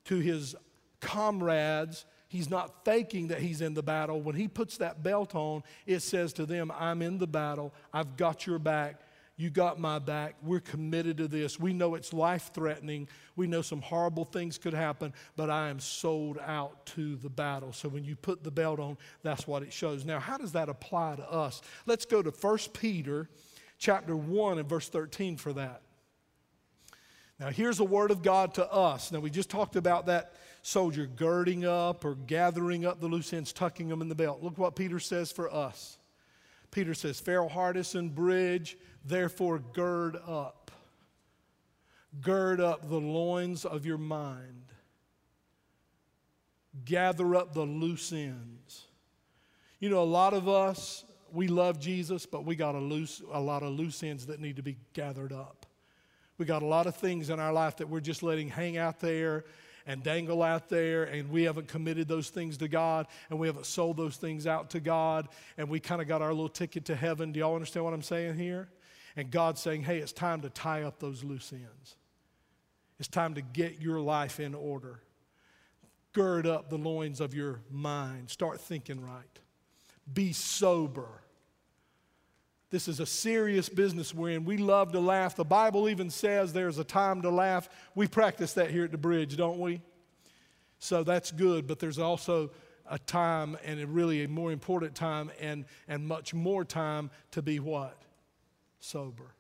[0.07, 0.55] to his
[1.01, 2.07] comrades.
[2.29, 4.21] He's not thinking that he's in the battle.
[4.21, 7.73] When he puts that belt on, it says to them, I'm in the battle.
[7.93, 9.01] I've got your back.
[9.37, 10.37] You got my back.
[10.45, 11.59] We're committed to this.
[11.59, 13.09] We know it's life threatening.
[13.35, 17.73] We know some horrible things could happen, but I am sold out to the battle.
[17.73, 20.05] So when you put the belt on, that's what it shows.
[20.05, 21.62] Now, how does that apply to us?
[21.85, 23.29] Let's go to 1 Peter
[23.79, 25.83] chapter 1 and verse 13 for that.
[27.40, 29.11] Now, here's a word of God to us.
[29.11, 33.53] Now, we just talked about that soldier girding up or gathering up the loose ends,
[33.53, 34.42] tucking them in the belt.
[34.42, 35.99] Look what Peter says for us.
[36.70, 40.70] Peter says, Pharaoh Hardison Bridge, therefore gird up.
[42.20, 44.62] Gird up the loins of your mind.
[46.85, 48.87] Gather up the loose ends.
[49.81, 53.40] You know, a lot of us, we love Jesus, but we got a, loose, a
[53.40, 55.66] lot of loose ends that need to be gathered up.
[56.37, 58.99] We got a lot of things in our life that we're just letting hang out
[58.99, 59.44] there
[59.87, 63.66] and dangle out there, and we haven't committed those things to God, and we haven't
[63.66, 66.97] sold those things out to God, and we kind of got our little ticket to
[66.97, 67.33] heaven.
[67.33, 68.68] Do y'all understand what I'm saying here?
[69.14, 71.97] And God's saying, hey, it's time to tie up those loose ends.
[72.99, 75.01] It's time to get your life in order.
[76.14, 78.31] Gird up the loins of your mind.
[78.31, 79.38] Start thinking right.
[80.12, 81.24] Be sober.
[82.75, 84.45] This is a serious business we're in.
[84.45, 85.37] We love to laugh.
[85.37, 87.69] The Bible even says there's a time to laugh.
[87.95, 89.81] We practice that here at the bridge, don't we?
[90.81, 92.51] So that's good, but there's also
[92.91, 97.43] a time and a really a more important time and, and much more time to
[97.43, 97.97] be what?
[98.81, 99.33] Sober.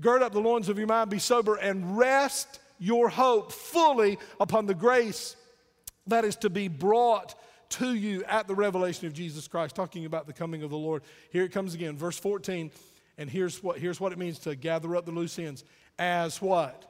[0.00, 4.64] Gird up the loins of your mind, be sober, and rest your hope fully upon
[4.64, 5.36] the grace
[6.06, 7.34] that is to be brought
[7.72, 11.02] to you at the revelation of Jesus Christ, talking about the coming of the Lord.
[11.30, 12.70] Here it comes again, verse 14.
[13.18, 15.64] And here's what, here's what it means to gather up the loose ends
[15.98, 16.86] as what?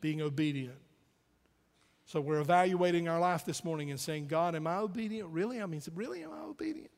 [0.00, 0.76] Being obedient.
[2.04, 5.28] So we're evaluating our life this morning and saying, God, am I obedient?
[5.30, 5.60] Really?
[5.60, 6.90] I mean, really, am I obedient?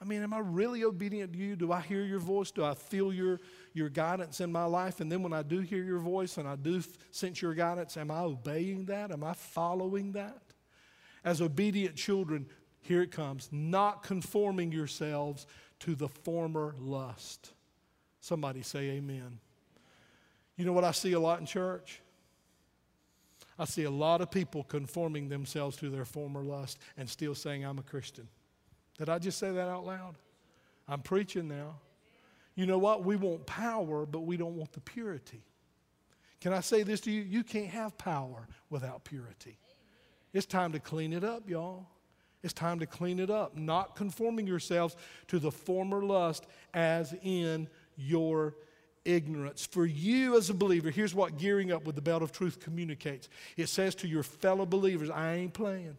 [0.00, 1.56] I mean, am I really obedient to you?
[1.56, 2.50] Do I hear your voice?
[2.50, 3.40] Do I feel your,
[3.72, 5.00] your guidance in my life?
[5.00, 8.10] And then when I do hear your voice and I do sense your guidance, am
[8.10, 9.10] I obeying that?
[9.12, 10.36] Am I following that?
[11.24, 12.46] as obedient children,
[12.80, 15.46] here it comes, not conforming yourselves
[15.80, 17.52] to the former lust.
[18.20, 19.38] Somebody say amen.
[20.56, 22.00] You know what I see a lot in church?
[23.58, 27.64] I see a lot of people conforming themselves to their former lust and still saying,
[27.64, 28.28] I'm a Christian.
[28.98, 30.16] Did I just say that out loud?
[30.88, 31.76] I'm preaching now.
[32.56, 33.04] You know what?
[33.04, 35.42] We want power, but we don't want the purity.
[36.40, 37.22] Can I say this to you?
[37.22, 39.58] You can't have power without purity.
[40.34, 41.86] It's time to clean it up, y'all.
[42.42, 44.96] It's time to clean it up, not conforming yourselves
[45.28, 46.44] to the former lust
[46.74, 48.54] as in your
[49.06, 49.64] ignorance.
[49.64, 53.28] For you as a believer, here's what gearing up with the belt of truth communicates
[53.56, 55.96] it says to your fellow believers, I ain't playing.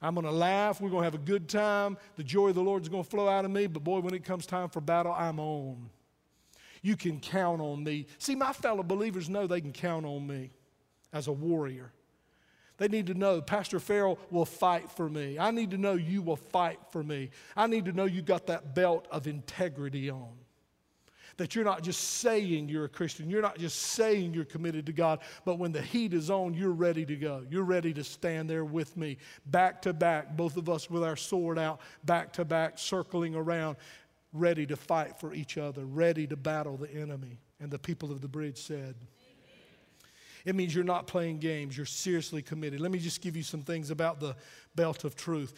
[0.00, 0.80] I'm going to laugh.
[0.80, 1.96] We're going to have a good time.
[2.16, 3.66] The joy of the Lord is going to flow out of me.
[3.68, 5.90] But boy, when it comes time for battle, I'm on.
[6.80, 8.06] You can count on me.
[8.18, 10.50] See, my fellow believers know they can count on me
[11.12, 11.92] as a warrior.
[12.78, 15.38] They need to know Pastor Farrell will fight for me.
[15.38, 17.30] I need to know you will fight for me.
[17.56, 20.30] I need to know you got that belt of integrity on.
[21.38, 24.92] That you're not just saying you're a Christian, you're not just saying you're committed to
[24.92, 27.44] God, but when the heat is on, you're ready to go.
[27.50, 31.16] You're ready to stand there with me, back to back, both of us with our
[31.16, 33.76] sword out, back to back, circling around,
[34.34, 37.38] ready to fight for each other, ready to battle the enemy.
[37.60, 38.94] And the people of the bridge said,
[40.44, 42.80] it means you're not playing games, you're seriously committed.
[42.80, 44.36] Let me just give you some things about the
[44.74, 45.54] belt of truth.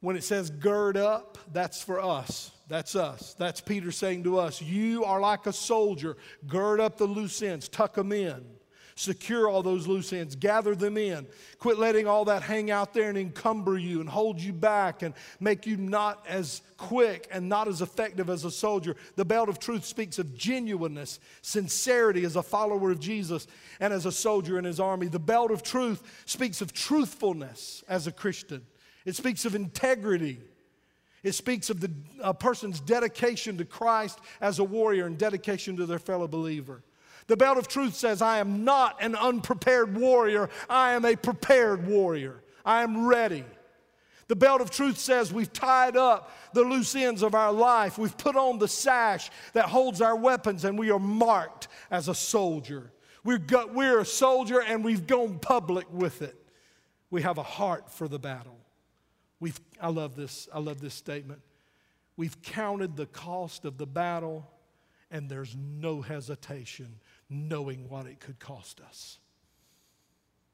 [0.00, 2.50] When it says gird up, that's for us.
[2.68, 3.34] That's us.
[3.38, 6.16] That's Peter saying to us, You are like a soldier.
[6.46, 8.44] Gird up the loose ends, tuck them in.
[8.94, 11.26] Secure all those loose ends, gather them in.
[11.58, 15.14] Quit letting all that hang out there and encumber you and hold you back and
[15.40, 18.94] make you not as quick and not as effective as a soldier.
[19.16, 23.46] The belt of truth speaks of genuineness, sincerity as a follower of Jesus
[23.80, 25.06] and as a soldier in his army.
[25.08, 28.64] The belt of truth speaks of truthfulness as a Christian,
[29.04, 30.38] it speaks of integrity.
[31.24, 35.86] It speaks of the, a person's dedication to Christ as a warrior and dedication to
[35.86, 36.82] their fellow believer.
[37.26, 41.86] The belt of truth says, I am not an unprepared warrior, I am a prepared
[41.86, 42.42] warrior.
[42.64, 43.44] I am ready.
[44.28, 47.98] The belt of truth says we've tied up the loose ends of our life.
[47.98, 52.14] We've put on the sash that holds our weapons, and we are marked as a
[52.14, 52.92] soldier.
[53.24, 56.36] We're, got, we're a soldier, and we've gone public with it.
[57.10, 58.56] We have a heart for the battle.
[59.40, 60.48] We've, I love this.
[60.54, 61.40] I love this statement.
[62.16, 64.48] We've counted the cost of the battle,
[65.10, 66.94] and there's no hesitation
[67.32, 69.18] knowing what it could cost us.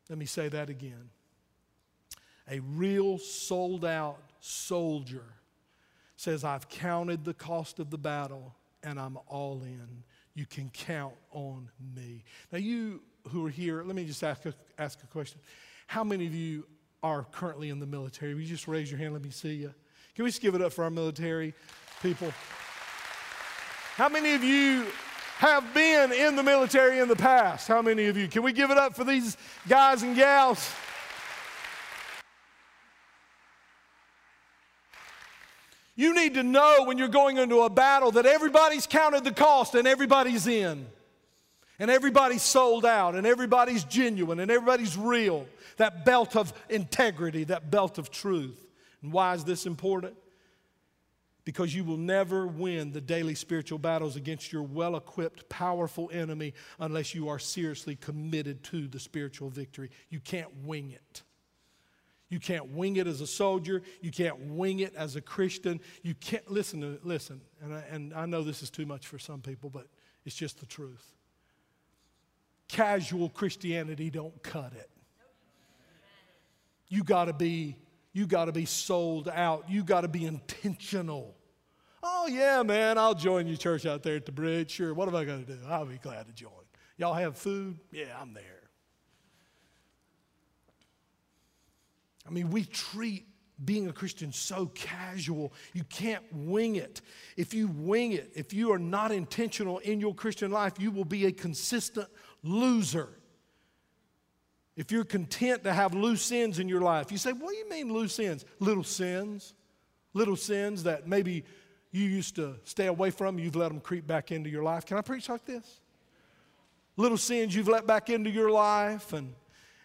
[0.09, 1.11] Let me say that again.
[2.51, 5.25] A real sold out soldier
[6.17, 10.03] says, I've counted the cost of the battle and I'm all in.
[10.35, 12.25] You can count on me.
[12.53, 15.41] Now, you who are here, let me just ask a, ask a question.
[15.88, 16.64] How many of you
[17.03, 18.33] are currently in the military?
[18.35, 19.12] Will you just raise your hand?
[19.12, 19.75] Let me see you.
[20.14, 21.55] Can we just give it up for our military
[22.03, 22.33] people?
[23.97, 24.87] How many of you
[25.38, 27.68] have been in the military in the past.
[27.68, 28.27] How many of you?
[28.27, 29.37] Can we give it up for these
[29.68, 30.68] guys and gals?
[35.94, 39.77] You need to know when you're going into a battle that everybody's counted the cost
[39.77, 40.85] and everybody's in.
[41.79, 45.46] And everybody's sold out and everybody's genuine and everybody's real.
[45.77, 48.61] That belt of integrity, that belt of truth.
[49.03, 50.16] And why is this important?
[51.48, 56.52] because you will never win the daily spiritual battles against your well equipped, powerful enemy
[56.78, 59.90] unless you are seriously committed to the spiritual victory.
[60.11, 61.22] You can't wing it.
[62.28, 63.80] You can't wing it as a soldier.
[64.02, 65.80] You can't wing it as a Christian.
[66.02, 69.18] You can't, listen, to, listen, and I, and I know this is too much for
[69.18, 69.87] some people, but
[70.26, 71.14] it's just the truth.
[72.68, 74.90] Casual Christianity don't cut it.
[76.88, 77.78] You got to be
[78.14, 79.66] you got to be sold out.
[79.70, 81.38] You got to be intentional.
[82.02, 84.70] Oh, yeah, man, I'll join you church out there at the bridge.
[84.72, 85.58] Sure, what am I going to do?
[85.68, 86.52] I'll be glad to join.
[86.96, 87.78] Y'all have food?
[87.90, 88.44] Yeah, I'm there.
[92.26, 93.26] I mean, we treat
[93.64, 95.52] being a Christian so casual.
[95.72, 97.00] You can't wing it.
[97.37, 101.04] If you wing it, if you are not intentional in your Christian life, you will
[101.06, 102.06] be a consistent
[102.44, 103.08] loser.
[104.76, 107.68] If you're content to have loose ends in your life, you say, What do you
[107.68, 108.44] mean loose ends?
[108.61, 109.54] Little sins.
[110.14, 111.44] Little sins that maybe
[111.90, 114.85] you used to stay away from, you've let them creep back into your life.
[114.85, 115.81] Can I preach like this?
[116.96, 119.35] Little sins you've let back into your life and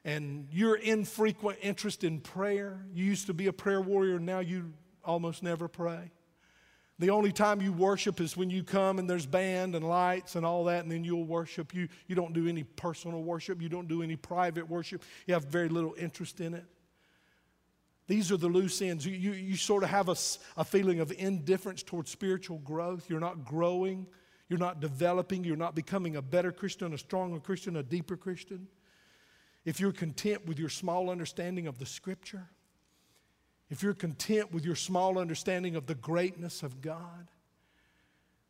[0.05, 2.85] and your infrequent interest in prayer.
[2.93, 4.73] You used to be a prayer warrior, now you
[5.05, 6.11] almost never pray.
[6.99, 10.45] The only time you worship is when you come and there's band and lights and
[10.45, 11.73] all that, and then you'll worship.
[11.73, 15.45] You, you don't do any personal worship, you don't do any private worship, you have
[15.45, 16.65] very little interest in it.
[18.07, 19.05] These are the loose ends.
[19.05, 20.15] You, you, you sort of have a,
[20.57, 23.09] a feeling of indifference towards spiritual growth.
[23.09, 24.07] You're not growing,
[24.49, 28.67] you're not developing, you're not becoming a better Christian, a stronger Christian, a deeper Christian.
[29.63, 32.45] If you're content with your small understanding of the scripture,
[33.69, 37.29] if you're content with your small understanding of the greatness of God,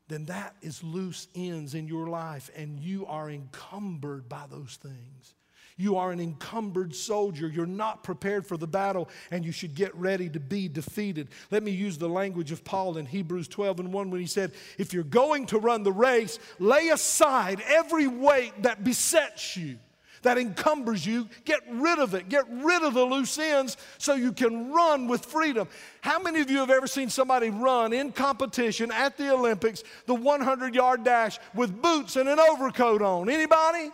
[0.07, 5.35] then that is loose ends in your life, and you are encumbered by those things.
[5.77, 7.47] You are an encumbered soldier.
[7.47, 11.29] You're not prepared for the battle, and you should get ready to be defeated.
[11.51, 14.51] Let me use the language of Paul in Hebrews 12 and 1 when he said,
[14.77, 19.77] If you're going to run the race, lay aside every weight that besets you
[20.21, 22.29] that encumbers you, get rid of it.
[22.29, 25.67] Get rid of the loose ends so you can run with freedom.
[25.99, 30.15] How many of you have ever seen somebody run in competition at the Olympics, the
[30.15, 33.27] 100 yard dash, with boots and an overcoat on?
[33.29, 33.91] Anybody?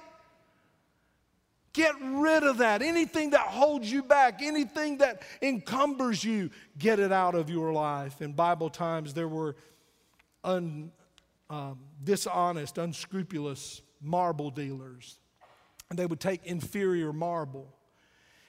[1.74, 2.82] Get rid of that.
[2.82, 8.22] Anything that holds you back, anything that encumbers you, get it out of your life.
[8.22, 9.55] In Bible times, there were
[10.43, 10.91] un,
[11.49, 15.20] um, dishonest, unscrupulous marble dealers.
[15.91, 17.76] And they would take inferior marble,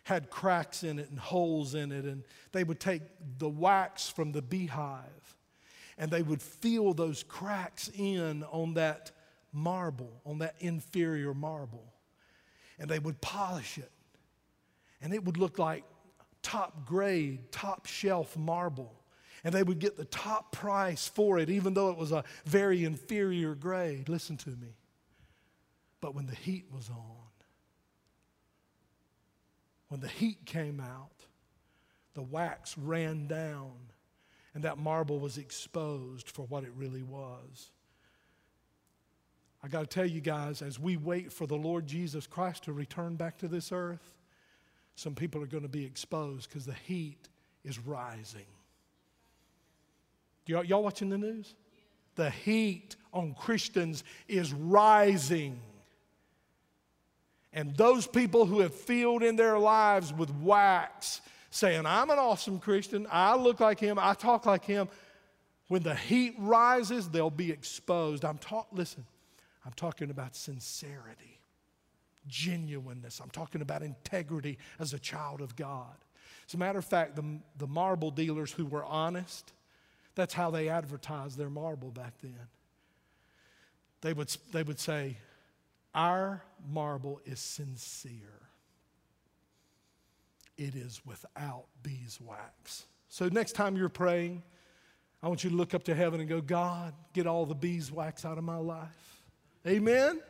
[0.05, 3.03] had cracks in it and holes in it, and they would take
[3.39, 5.05] the wax from the beehive
[5.99, 9.13] and they would fill those cracks in on that
[9.53, 11.93] marble, on that inferior marble
[12.81, 13.91] and they would polish it.
[15.03, 15.85] And it would look like
[16.43, 18.97] top grade, top shelf marble.
[19.45, 22.85] And they would get the top price for it, even though it was a very
[22.85, 24.09] inferior grade.
[24.09, 24.75] Listen to me.
[26.01, 27.07] But when the heat was on,
[29.89, 31.11] when the heat came out,
[32.15, 33.73] the wax ran down,
[34.55, 37.71] and that marble was exposed for what it really was.
[39.63, 42.73] I got to tell you guys, as we wait for the Lord Jesus Christ to
[42.73, 44.15] return back to this earth,
[44.95, 47.29] some people are going to be exposed because the heat
[47.65, 48.47] is rising.
[50.47, 51.55] Y'all, y'all watching the news?
[52.17, 55.61] The heat on Christians is rising.
[57.53, 62.61] And those people who have filled in their lives with wax, saying, I'm an awesome
[62.61, 64.89] Christian, I look like him, I talk like him,
[65.69, 68.25] when the heat rises, they'll be exposed.
[68.25, 69.05] I'm taught, listen,
[69.67, 71.39] I'm talking about sincerity,
[72.27, 73.21] genuineness.
[73.21, 75.95] I'm talking about integrity as a child of God.
[76.49, 79.53] As a matter of fact, the, the marble dealers who were honest,
[80.15, 82.39] that's how they advertised their marble back then.
[84.01, 85.19] They would, they would say,
[85.95, 88.11] Our marble is sincere,
[90.57, 92.87] it is without beeswax.
[93.11, 94.43] So, next time you're praying,
[95.23, 98.25] I want you to look up to heaven and go, God, get all the beeswax
[98.25, 99.20] out of my life.
[99.67, 100.21] Amen?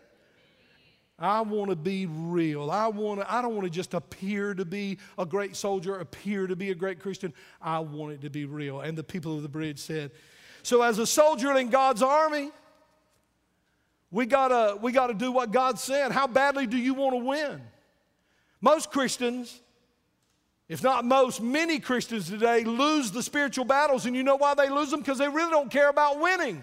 [1.18, 2.70] I want to be real.
[2.70, 6.46] I want to, I don't want to just appear to be a great soldier, appear
[6.46, 7.34] to be a great Christian.
[7.60, 8.80] I want it to be real.
[8.80, 10.10] And the people of the bridge said,
[10.62, 12.50] so as a soldier in God's army,
[14.10, 16.10] we gotta, we gotta do what God said.
[16.10, 17.60] How badly do you want to win?
[18.62, 19.60] Most Christians,
[20.68, 24.68] if not most, many Christians today lose the spiritual battles, and you know why they
[24.68, 25.00] lose them?
[25.00, 26.62] Because they really don't care about winning.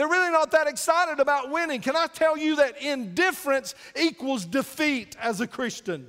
[0.00, 1.82] They're really not that excited about winning.
[1.82, 6.06] Can I tell you that indifference equals defeat as a Christian?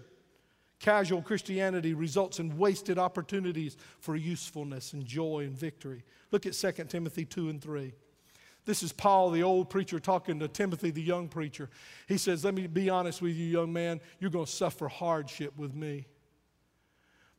[0.80, 6.06] Casual Christianity results in wasted opportunities for usefulness and joy and victory.
[6.32, 7.92] Look at 2 Timothy 2 and 3.
[8.64, 11.70] This is Paul, the old preacher, talking to Timothy, the young preacher.
[12.08, 14.00] He says, Let me be honest with you, young man.
[14.22, 16.08] You're going to suffer hardship with me.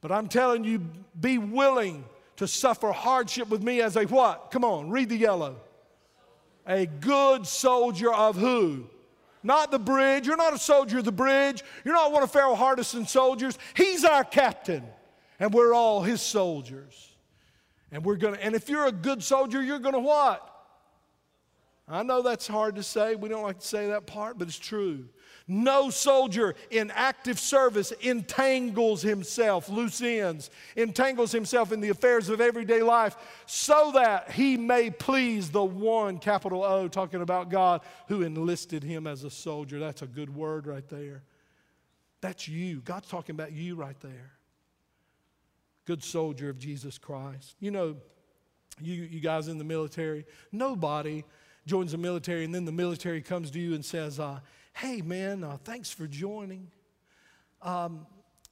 [0.02, 0.80] But I'm telling you,
[1.18, 2.04] be willing
[2.36, 4.50] to suffer hardship with me as a what?
[4.50, 5.56] Come on, read the yellow
[6.66, 8.86] a good soldier of who?
[9.42, 10.26] Not the bridge.
[10.26, 11.62] You're not a soldier of the bridge.
[11.84, 13.58] You're not one of Farrell Hardison's soldiers.
[13.74, 14.84] He's our captain,
[15.40, 17.08] and we're all his soldiers.
[17.90, 20.48] And we're gonna, and if you're a good soldier, you're gonna what?
[21.88, 23.16] I know that's hard to say.
[23.16, 25.08] We don't like to say that part, but it's true.
[25.48, 32.40] No soldier in active service entangles himself, loose ends, entangles himself in the affairs of
[32.40, 33.16] everyday life
[33.46, 39.06] so that he may please the one, capital O, talking about God, who enlisted him
[39.06, 39.78] as a soldier.
[39.78, 41.22] That's a good word right there.
[42.20, 42.80] That's you.
[42.82, 44.32] God's talking about you right there.
[45.84, 47.56] Good soldier of Jesus Christ.
[47.58, 47.96] You know,
[48.80, 51.24] you, you guys in the military, nobody
[51.66, 54.38] joins the military and then the military comes to you and says, uh,
[54.74, 56.66] hey, man, uh, thanks for joining.
[57.62, 58.06] Um,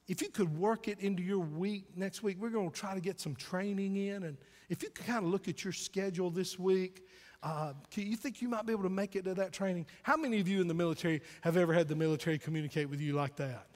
[0.07, 3.01] if you could work it into your week next week, we're going to try to
[3.01, 4.23] get some training in.
[4.23, 4.37] And
[4.69, 7.03] if you could kind of look at your schedule this week,
[7.43, 9.85] uh, you think you might be able to make it to that training?
[10.03, 13.13] How many of you in the military have ever had the military communicate with you
[13.13, 13.67] like that?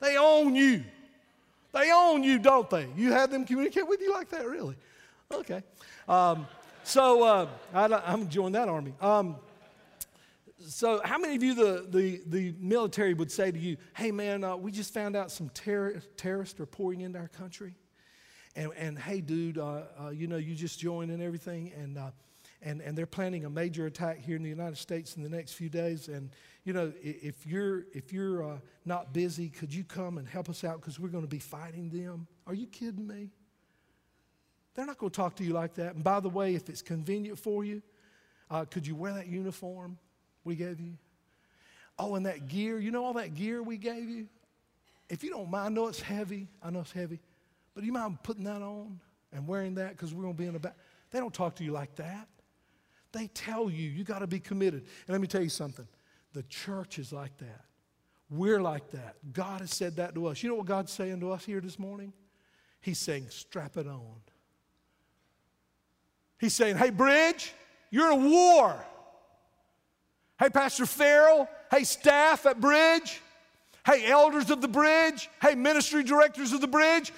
[0.00, 0.82] They own you.
[1.72, 2.86] They own you, don't they?
[2.96, 4.74] You had them communicate with you like that, really?
[5.32, 5.62] Okay.
[6.08, 6.46] Um,
[6.84, 8.92] so uh, I, am joining that army.
[9.00, 9.36] Um,
[10.68, 14.44] so how many of you the, the, the military would say to you hey man
[14.44, 17.74] uh, we just found out some ter- terrorists are pouring into our country
[18.54, 22.10] and, and hey dude uh, uh, you know you just joined and everything and, uh,
[22.62, 25.52] and, and they're planning a major attack here in the united states in the next
[25.54, 26.30] few days and
[26.64, 30.64] you know if you're if you're uh, not busy could you come and help us
[30.64, 33.30] out because we're going to be fighting them are you kidding me
[34.74, 36.82] they're not going to talk to you like that and by the way if it's
[36.82, 37.82] convenient for you
[38.50, 39.96] uh, could you wear that uniform
[40.44, 40.94] we gave you?
[41.98, 44.26] Oh, and that gear, you know all that gear we gave you?
[45.08, 46.48] If you don't mind, I know it's heavy.
[46.62, 47.20] I know it's heavy.
[47.74, 48.98] But do you mind putting that on
[49.32, 50.74] and wearing that because we're going to be in a back?
[51.10, 52.28] They don't talk to you like that.
[53.12, 54.80] They tell you, you got to be committed.
[55.06, 55.86] And let me tell you something
[56.32, 57.64] the church is like that.
[58.30, 59.16] We're like that.
[59.34, 60.42] God has said that to us.
[60.42, 62.14] You know what God's saying to us here this morning?
[62.80, 64.16] He's saying, strap it on.
[66.38, 67.52] He's saying, hey, Bridge,
[67.90, 68.82] you're in a war.
[70.38, 71.48] Hey, Pastor Farrell.
[71.70, 73.20] Hey, staff at Bridge.
[73.84, 75.28] Hey, elders of the Bridge.
[75.40, 77.12] Hey, ministry directors of the Bridge.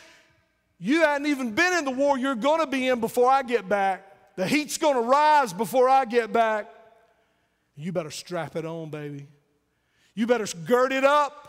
[0.78, 3.68] You hadn't even been in the war you're going to be in before I get
[3.68, 4.34] back.
[4.36, 6.68] The heat's going to rise before I get back.
[7.76, 9.26] You better strap it on, baby.
[10.14, 11.40] You better gird it up.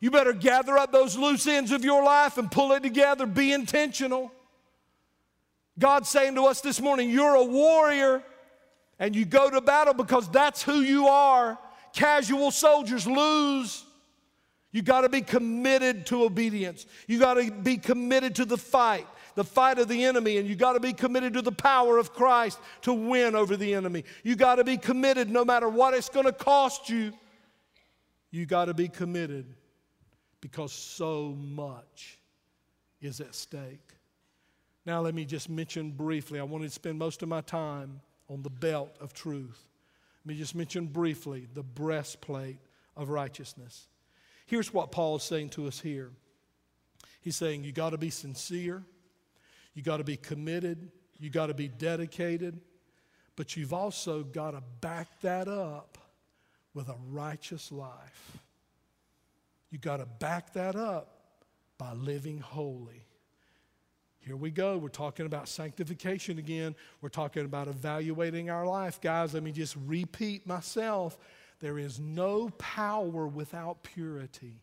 [0.00, 3.26] You better gather up those loose ends of your life and pull it together.
[3.26, 4.32] Be intentional.
[5.78, 8.22] God's saying to us this morning, You're a warrior
[8.98, 11.58] and you go to battle because that's who you are.
[11.94, 13.84] Casual soldiers lose.
[14.72, 16.86] You got to be committed to obedience.
[17.06, 20.56] You got to be committed to the fight, the fight of the enemy, and you
[20.56, 24.04] got to be committed to the power of Christ to win over the enemy.
[24.24, 27.12] You got to be committed no matter what it's going to cost you.
[28.32, 29.46] You got to be committed
[30.40, 32.18] because so much
[33.00, 33.80] is at stake.
[34.86, 38.42] Now, let me just mention briefly, I wanted to spend most of my time on
[38.42, 39.60] the belt of truth.
[40.24, 42.58] Let me just mention briefly the breastplate
[42.96, 43.86] of righteousness.
[44.46, 46.10] Here's what Paul is saying to us here
[47.20, 48.82] He's saying, You got to be sincere,
[49.74, 52.60] you got to be committed, you got to be dedicated,
[53.36, 55.96] but you've also got to back that up
[56.74, 58.36] with a righteous life.
[59.70, 61.18] You got to back that up
[61.78, 63.06] by living holy.
[64.26, 64.78] Here we go.
[64.78, 66.74] We're talking about sanctification again.
[67.02, 68.98] We're talking about evaluating our life.
[69.02, 71.18] Guys, let me just repeat myself.
[71.60, 74.62] There is no power without purity.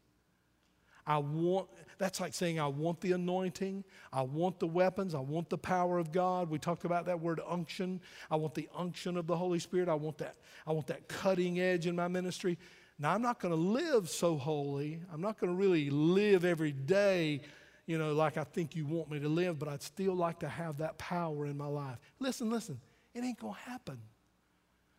[1.05, 1.67] I want,
[1.99, 3.83] that's like saying, I want the anointing.
[4.11, 5.13] I want the weapons.
[5.13, 6.49] I want the power of God.
[6.49, 8.01] We talked about that word unction.
[8.31, 9.89] I want the unction of the Holy Spirit.
[9.89, 12.57] I want that, I want that cutting edge in my ministry.
[12.97, 14.99] Now, I'm not going to live so holy.
[15.13, 17.41] I'm not going to really live every day
[17.85, 20.49] you know, like I think you want me to live, but I'd still like to
[20.49, 21.97] have that power in my life.
[22.19, 22.79] Listen, listen,
[23.13, 23.97] it ain't going to happen.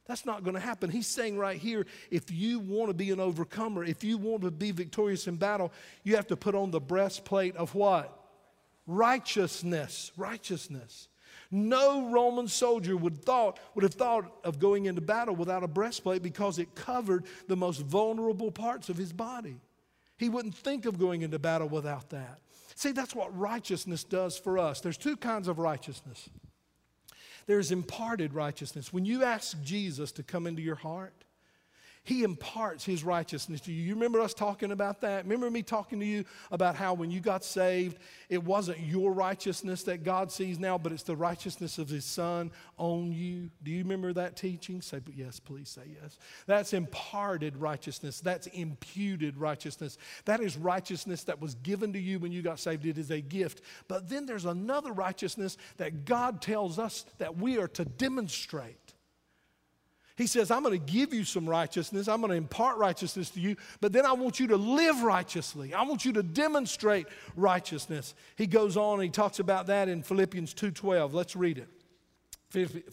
[0.06, 0.90] That's not going to happen.
[0.90, 4.50] He's saying right here if you want to be an overcomer, if you want to
[4.50, 5.72] be victorious in battle,
[6.02, 8.18] you have to put on the breastplate of what?
[8.88, 10.10] Righteousness.
[10.16, 11.08] Righteousness.
[11.52, 16.22] No Roman soldier would, thought, would have thought of going into battle without a breastplate
[16.22, 19.60] because it covered the most vulnerable parts of his body.
[20.16, 22.40] He wouldn't think of going into battle without that.
[22.74, 24.80] See, that's what righteousness does for us.
[24.80, 26.28] There's two kinds of righteousness.
[27.46, 28.92] There's imparted righteousness.
[28.92, 31.24] When you ask Jesus to come into your heart,
[32.04, 33.80] he imparts His righteousness to you.
[33.82, 35.22] You remember us talking about that?
[35.24, 37.98] Remember me talking to you about how when you got saved,
[38.28, 42.50] it wasn't your righteousness that God sees now, but it's the righteousness of His Son
[42.76, 43.50] on you?
[43.62, 44.82] Do you remember that teaching?
[44.82, 46.18] Say, yes, please say yes.
[46.46, 48.20] That's imparted righteousness.
[48.20, 49.96] That's imputed righteousness.
[50.24, 52.84] That is righteousness that was given to you when you got saved.
[52.84, 53.62] It is a gift.
[53.86, 58.81] But then there's another righteousness that God tells us that we are to demonstrate.
[60.16, 62.06] He says, I'm going to give you some righteousness.
[62.08, 65.72] I'm going to impart righteousness to you, but then I want you to live righteously.
[65.74, 68.14] I want you to demonstrate righteousness.
[68.36, 71.12] He goes on and he talks about that in Philippians 2:12.
[71.14, 71.68] Let's read it.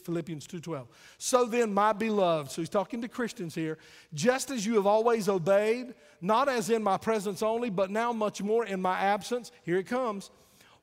[0.06, 0.88] Philippians 2:12.
[1.18, 3.78] So then, my beloved, so he's talking to Christians here,
[4.14, 8.42] just as you have always obeyed, not as in my presence only, but now much
[8.42, 9.52] more in my absence.
[9.64, 10.32] Here it comes.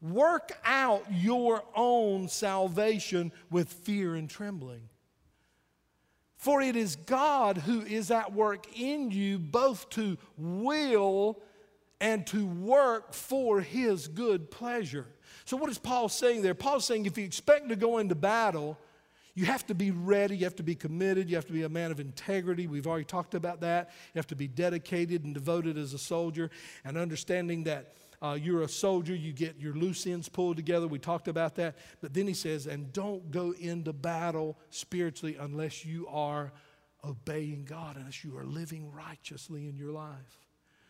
[0.03, 4.91] Work out your own salvation with fear and trembling.
[6.37, 11.41] For it is God who is at work in you both to will
[12.01, 15.07] and to work for his good pleasure.
[15.47, 16.55] So, what is Paul saying there?
[16.55, 18.77] Paul's saying if you expect to go into battle,
[19.35, 21.69] you have to be ready, you have to be committed, you have to be a
[21.69, 22.67] man of integrity.
[22.67, 23.91] We've already talked about that.
[24.15, 26.51] You have to be dedicated and devoted as a soldier,
[26.85, 30.87] and understanding that uh, you're a soldier, you get your loose ends pulled together.
[30.89, 31.77] We talked about that.
[32.01, 36.53] But then he says, and don't go into battle spiritually unless you are
[37.05, 40.39] obeying God, unless you are living righteously in your life.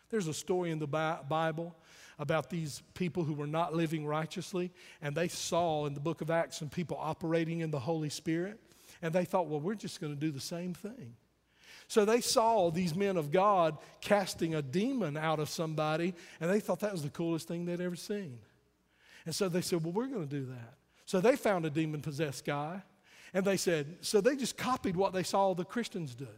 [0.09, 1.74] There's a story in the Bible
[2.18, 4.70] about these people who were not living righteously,
[5.03, 8.61] and they saw in the book of Acts some people operating in the Holy Spirit,
[9.03, 11.16] and they thought, well, we're just going to do the same thing.
[11.89, 16.61] So they saw these men of God casting a demon out of somebody, and they
[16.61, 18.39] thought that was the coolest thing they'd ever seen.
[19.24, 20.74] And so they said, Well, we're going to do that.
[21.05, 22.82] So they found a demon possessed guy,
[23.32, 26.28] and they said, So they just copied what they saw the Christians do.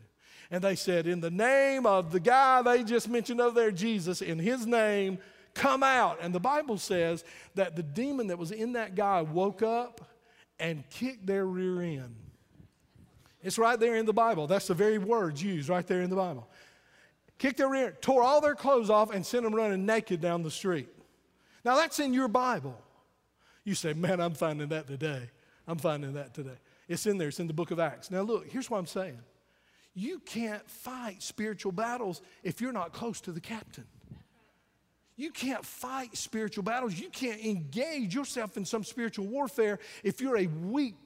[0.50, 4.20] And they said, In the name of the guy they just mentioned over there, Jesus,
[4.20, 5.18] in his name,
[5.54, 6.18] come out.
[6.20, 7.24] And the Bible says
[7.54, 10.02] that the demon that was in that guy woke up
[10.60, 12.14] and kicked their rear end.
[13.48, 14.46] It's right there in the Bible.
[14.46, 16.46] That's the very words used right there in the Bible.
[17.38, 20.50] Kicked their rear, tore all their clothes off, and sent them running naked down the
[20.50, 20.86] street.
[21.64, 22.78] Now, that's in your Bible.
[23.64, 25.30] You say, man, I'm finding that today.
[25.66, 26.58] I'm finding that today.
[26.88, 28.10] It's in there, it's in the book of Acts.
[28.10, 29.18] Now, look, here's what I'm saying
[29.94, 33.86] you can't fight spiritual battles if you're not close to the captain.
[35.16, 36.96] You can't fight spiritual battles.
[37.00, 40.96] You can't engage yourself in some spiritual warfare if you're a weak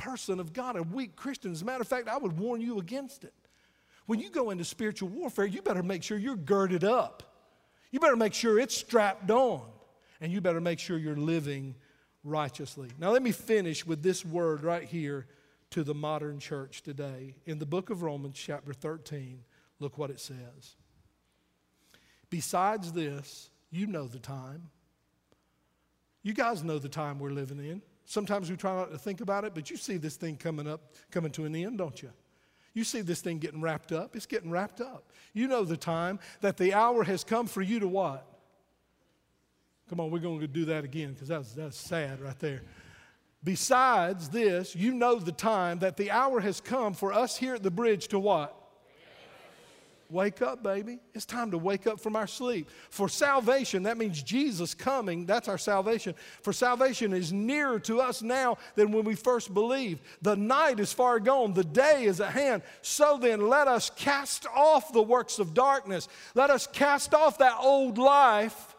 [0.00, 1.52] person of God, a weak Christian.
[1.52, 3.34] As a matter of fact, I would warn you against it.
[4.06, 7.22] When you go into spiritual warfare, you better make sure you're girded up.
[7.90, 9.62] You better make sure it's strapped on.
[10.20, 11.74] And you better make sure you're living
[12.24, 12.90] righteously.
[12.98, 15.26] Now, let me finish with this word right here
[15.70, 17.36] to the modern church today.
[17.46, 19.40] In the book of Romans, chapter 13,
[19.80, 20.76] look what it says.
[22.28, 24.70] Besides this, you know the time.
[26.22, 27.82] You guys know the time we're living in.
[28.10, 30.80] Sometimes we try not to think about it, but you see this thing coming up,
[31.12, 32.08] coming to an end, don't you?
[32.74, 34.16] You see this thing getting wrapped up.
[34.16, 35.12] It's getting wrapped up.
[35.32, 38.26] You know the time that the hour has come for you to what?
[39.88, 42.62] Come on, we're going to do that again because that's that's sad right there.
[43.44, 47.62] Besides this, you know the time that the hour has come for us here at
[47.62, 48.59] the bridge to what?
[50.10, 50.98] Wake up, baby.
[51.14, 52.68] It's time to wake up from our sleep.
[52.90, 55.24] For salvation, that means Jesus coming.
[55.24, 56.14] That's our salvation.
[56.42, 60.00] For salvation is nearer to us now than when we first believed.
[60.22, 62.62] The night is far gone, the day is at hand.
[62.82, 66.08] So then, let us cast off the works of darkness.
[66.34, 68.74] Let us cast off that old life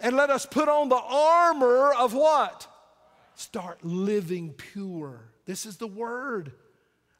[0.00, 2.66] and let us put on the armor of what?
[3.36, 5.20] Start living pure.
[5.46, 6.52] This is the word.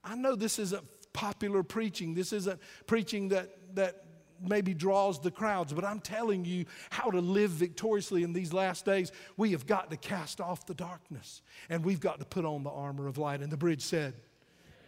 [0.05, 0.83] I know this isn't
[1.13, 2.15] popular preaching.
[2.15, 4.05] This isn't preaching that, that
[4.41, 8.85] maybe draws the crowds, but I'm telling you how to live victoriously in these last
[8.85, 9.13] days.
[9.37, 12.71] We have got to cast off the darkness and we've got to put on the
[12.71, 13.41] armor of light.
[13.41, 14.15] And the bridge said,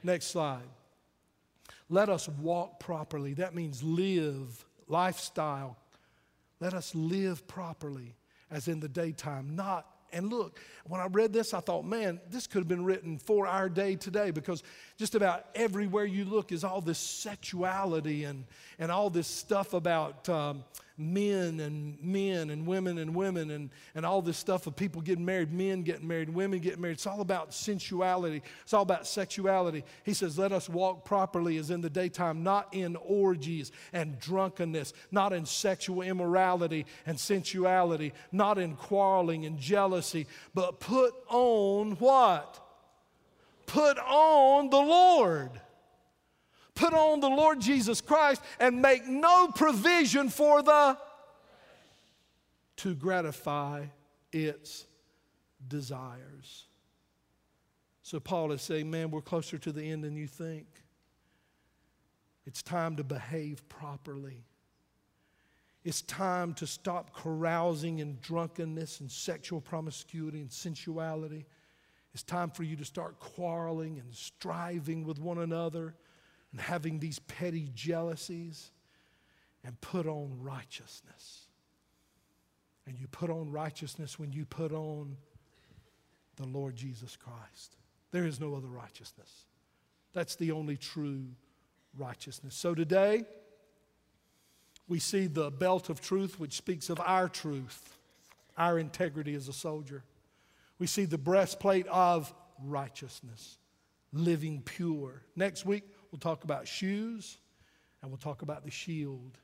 [0.03, 0.65] Next slide.
[1.89, 3.35] Let us walk properly.
[3.35, 5.79] That means live, lifestyle.
[6.61, 8.15] Let us live properly
[8.51, 12.47] as in the daytime, not and look, when I read this, I thought, man, this
[12.47, 14.63] could have been written for our day today because
[14.97, 18.45] just about everywhere you look is all this sexuality and,
[18.79, 20.29] and all this stuff about.
[20.29, 20.65] Um,
[20.97, 25.25] men and men and women and women and, and all this stuff of people getting
[25.25, 26.95] married, men getting married, women getting married.
[26.95, 29.85] It's all about sensuality, it's all about sexuality.
[30.05, 34.93] He says, Let us walk properly as in the daytime, not in orgies and drunkenness,
[35.11, 42.61] not in sexual immorality and sensuality, not in quarreling and jealousy, but put on what?
[43.67, 45.51] Put on the Lord
[46.75, 50.99] put on the Lord Jesus Christ, and make no provision for the
[52.77, 53.85] to gratify
[54.33, 54.85] its
[55.69, 56.67] desires.
[58.03, 60.67] So Paul is saying, man, we're closer to the end than you think.
[62.45, 64.45] It's time to behave properly.
[65.85, 71.45] It's time to stop carousing and drunkenness and sexual promiscuity and sensuality.
[72.13, 75.95] It's time for you to start quarreling and striving with one another
[76.55, 78.71] and having these petty jealousies
[79.65, 81.47] and put on righteousness.
[82.87, 85.17] And you put on righteousness when you put on
[86.37, 87.75] the Lord Jesus Christ.
[88.13, 89.47] There is no other righteousness.
[90.13, 91.25] That's the only true
[91.99, 92.55] righteousness.
[92.55, 93.25] So today,
[94.87, 97.99] we see the belt of truth, which speaks of our truth,
[98.57, 100.05] our integrity as a soldier.
[100.79, 102.33] We see the breastplate of
[102.65, 103.59] righteousness,
[104.13, 105.23] living pure.
[105.35, 105.83] Next week,
[106.15, 107.39] We'll talk about shoes
[108.01, 109.37] and we'll talk about the shield.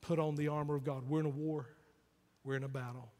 [0.00, 1.06] Put on the armor of God.
[1.10, 1.66] We're in a war,
[2.42, 3.10] we're in a battle.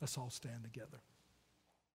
[0.00, 0.98] Let's all stand together.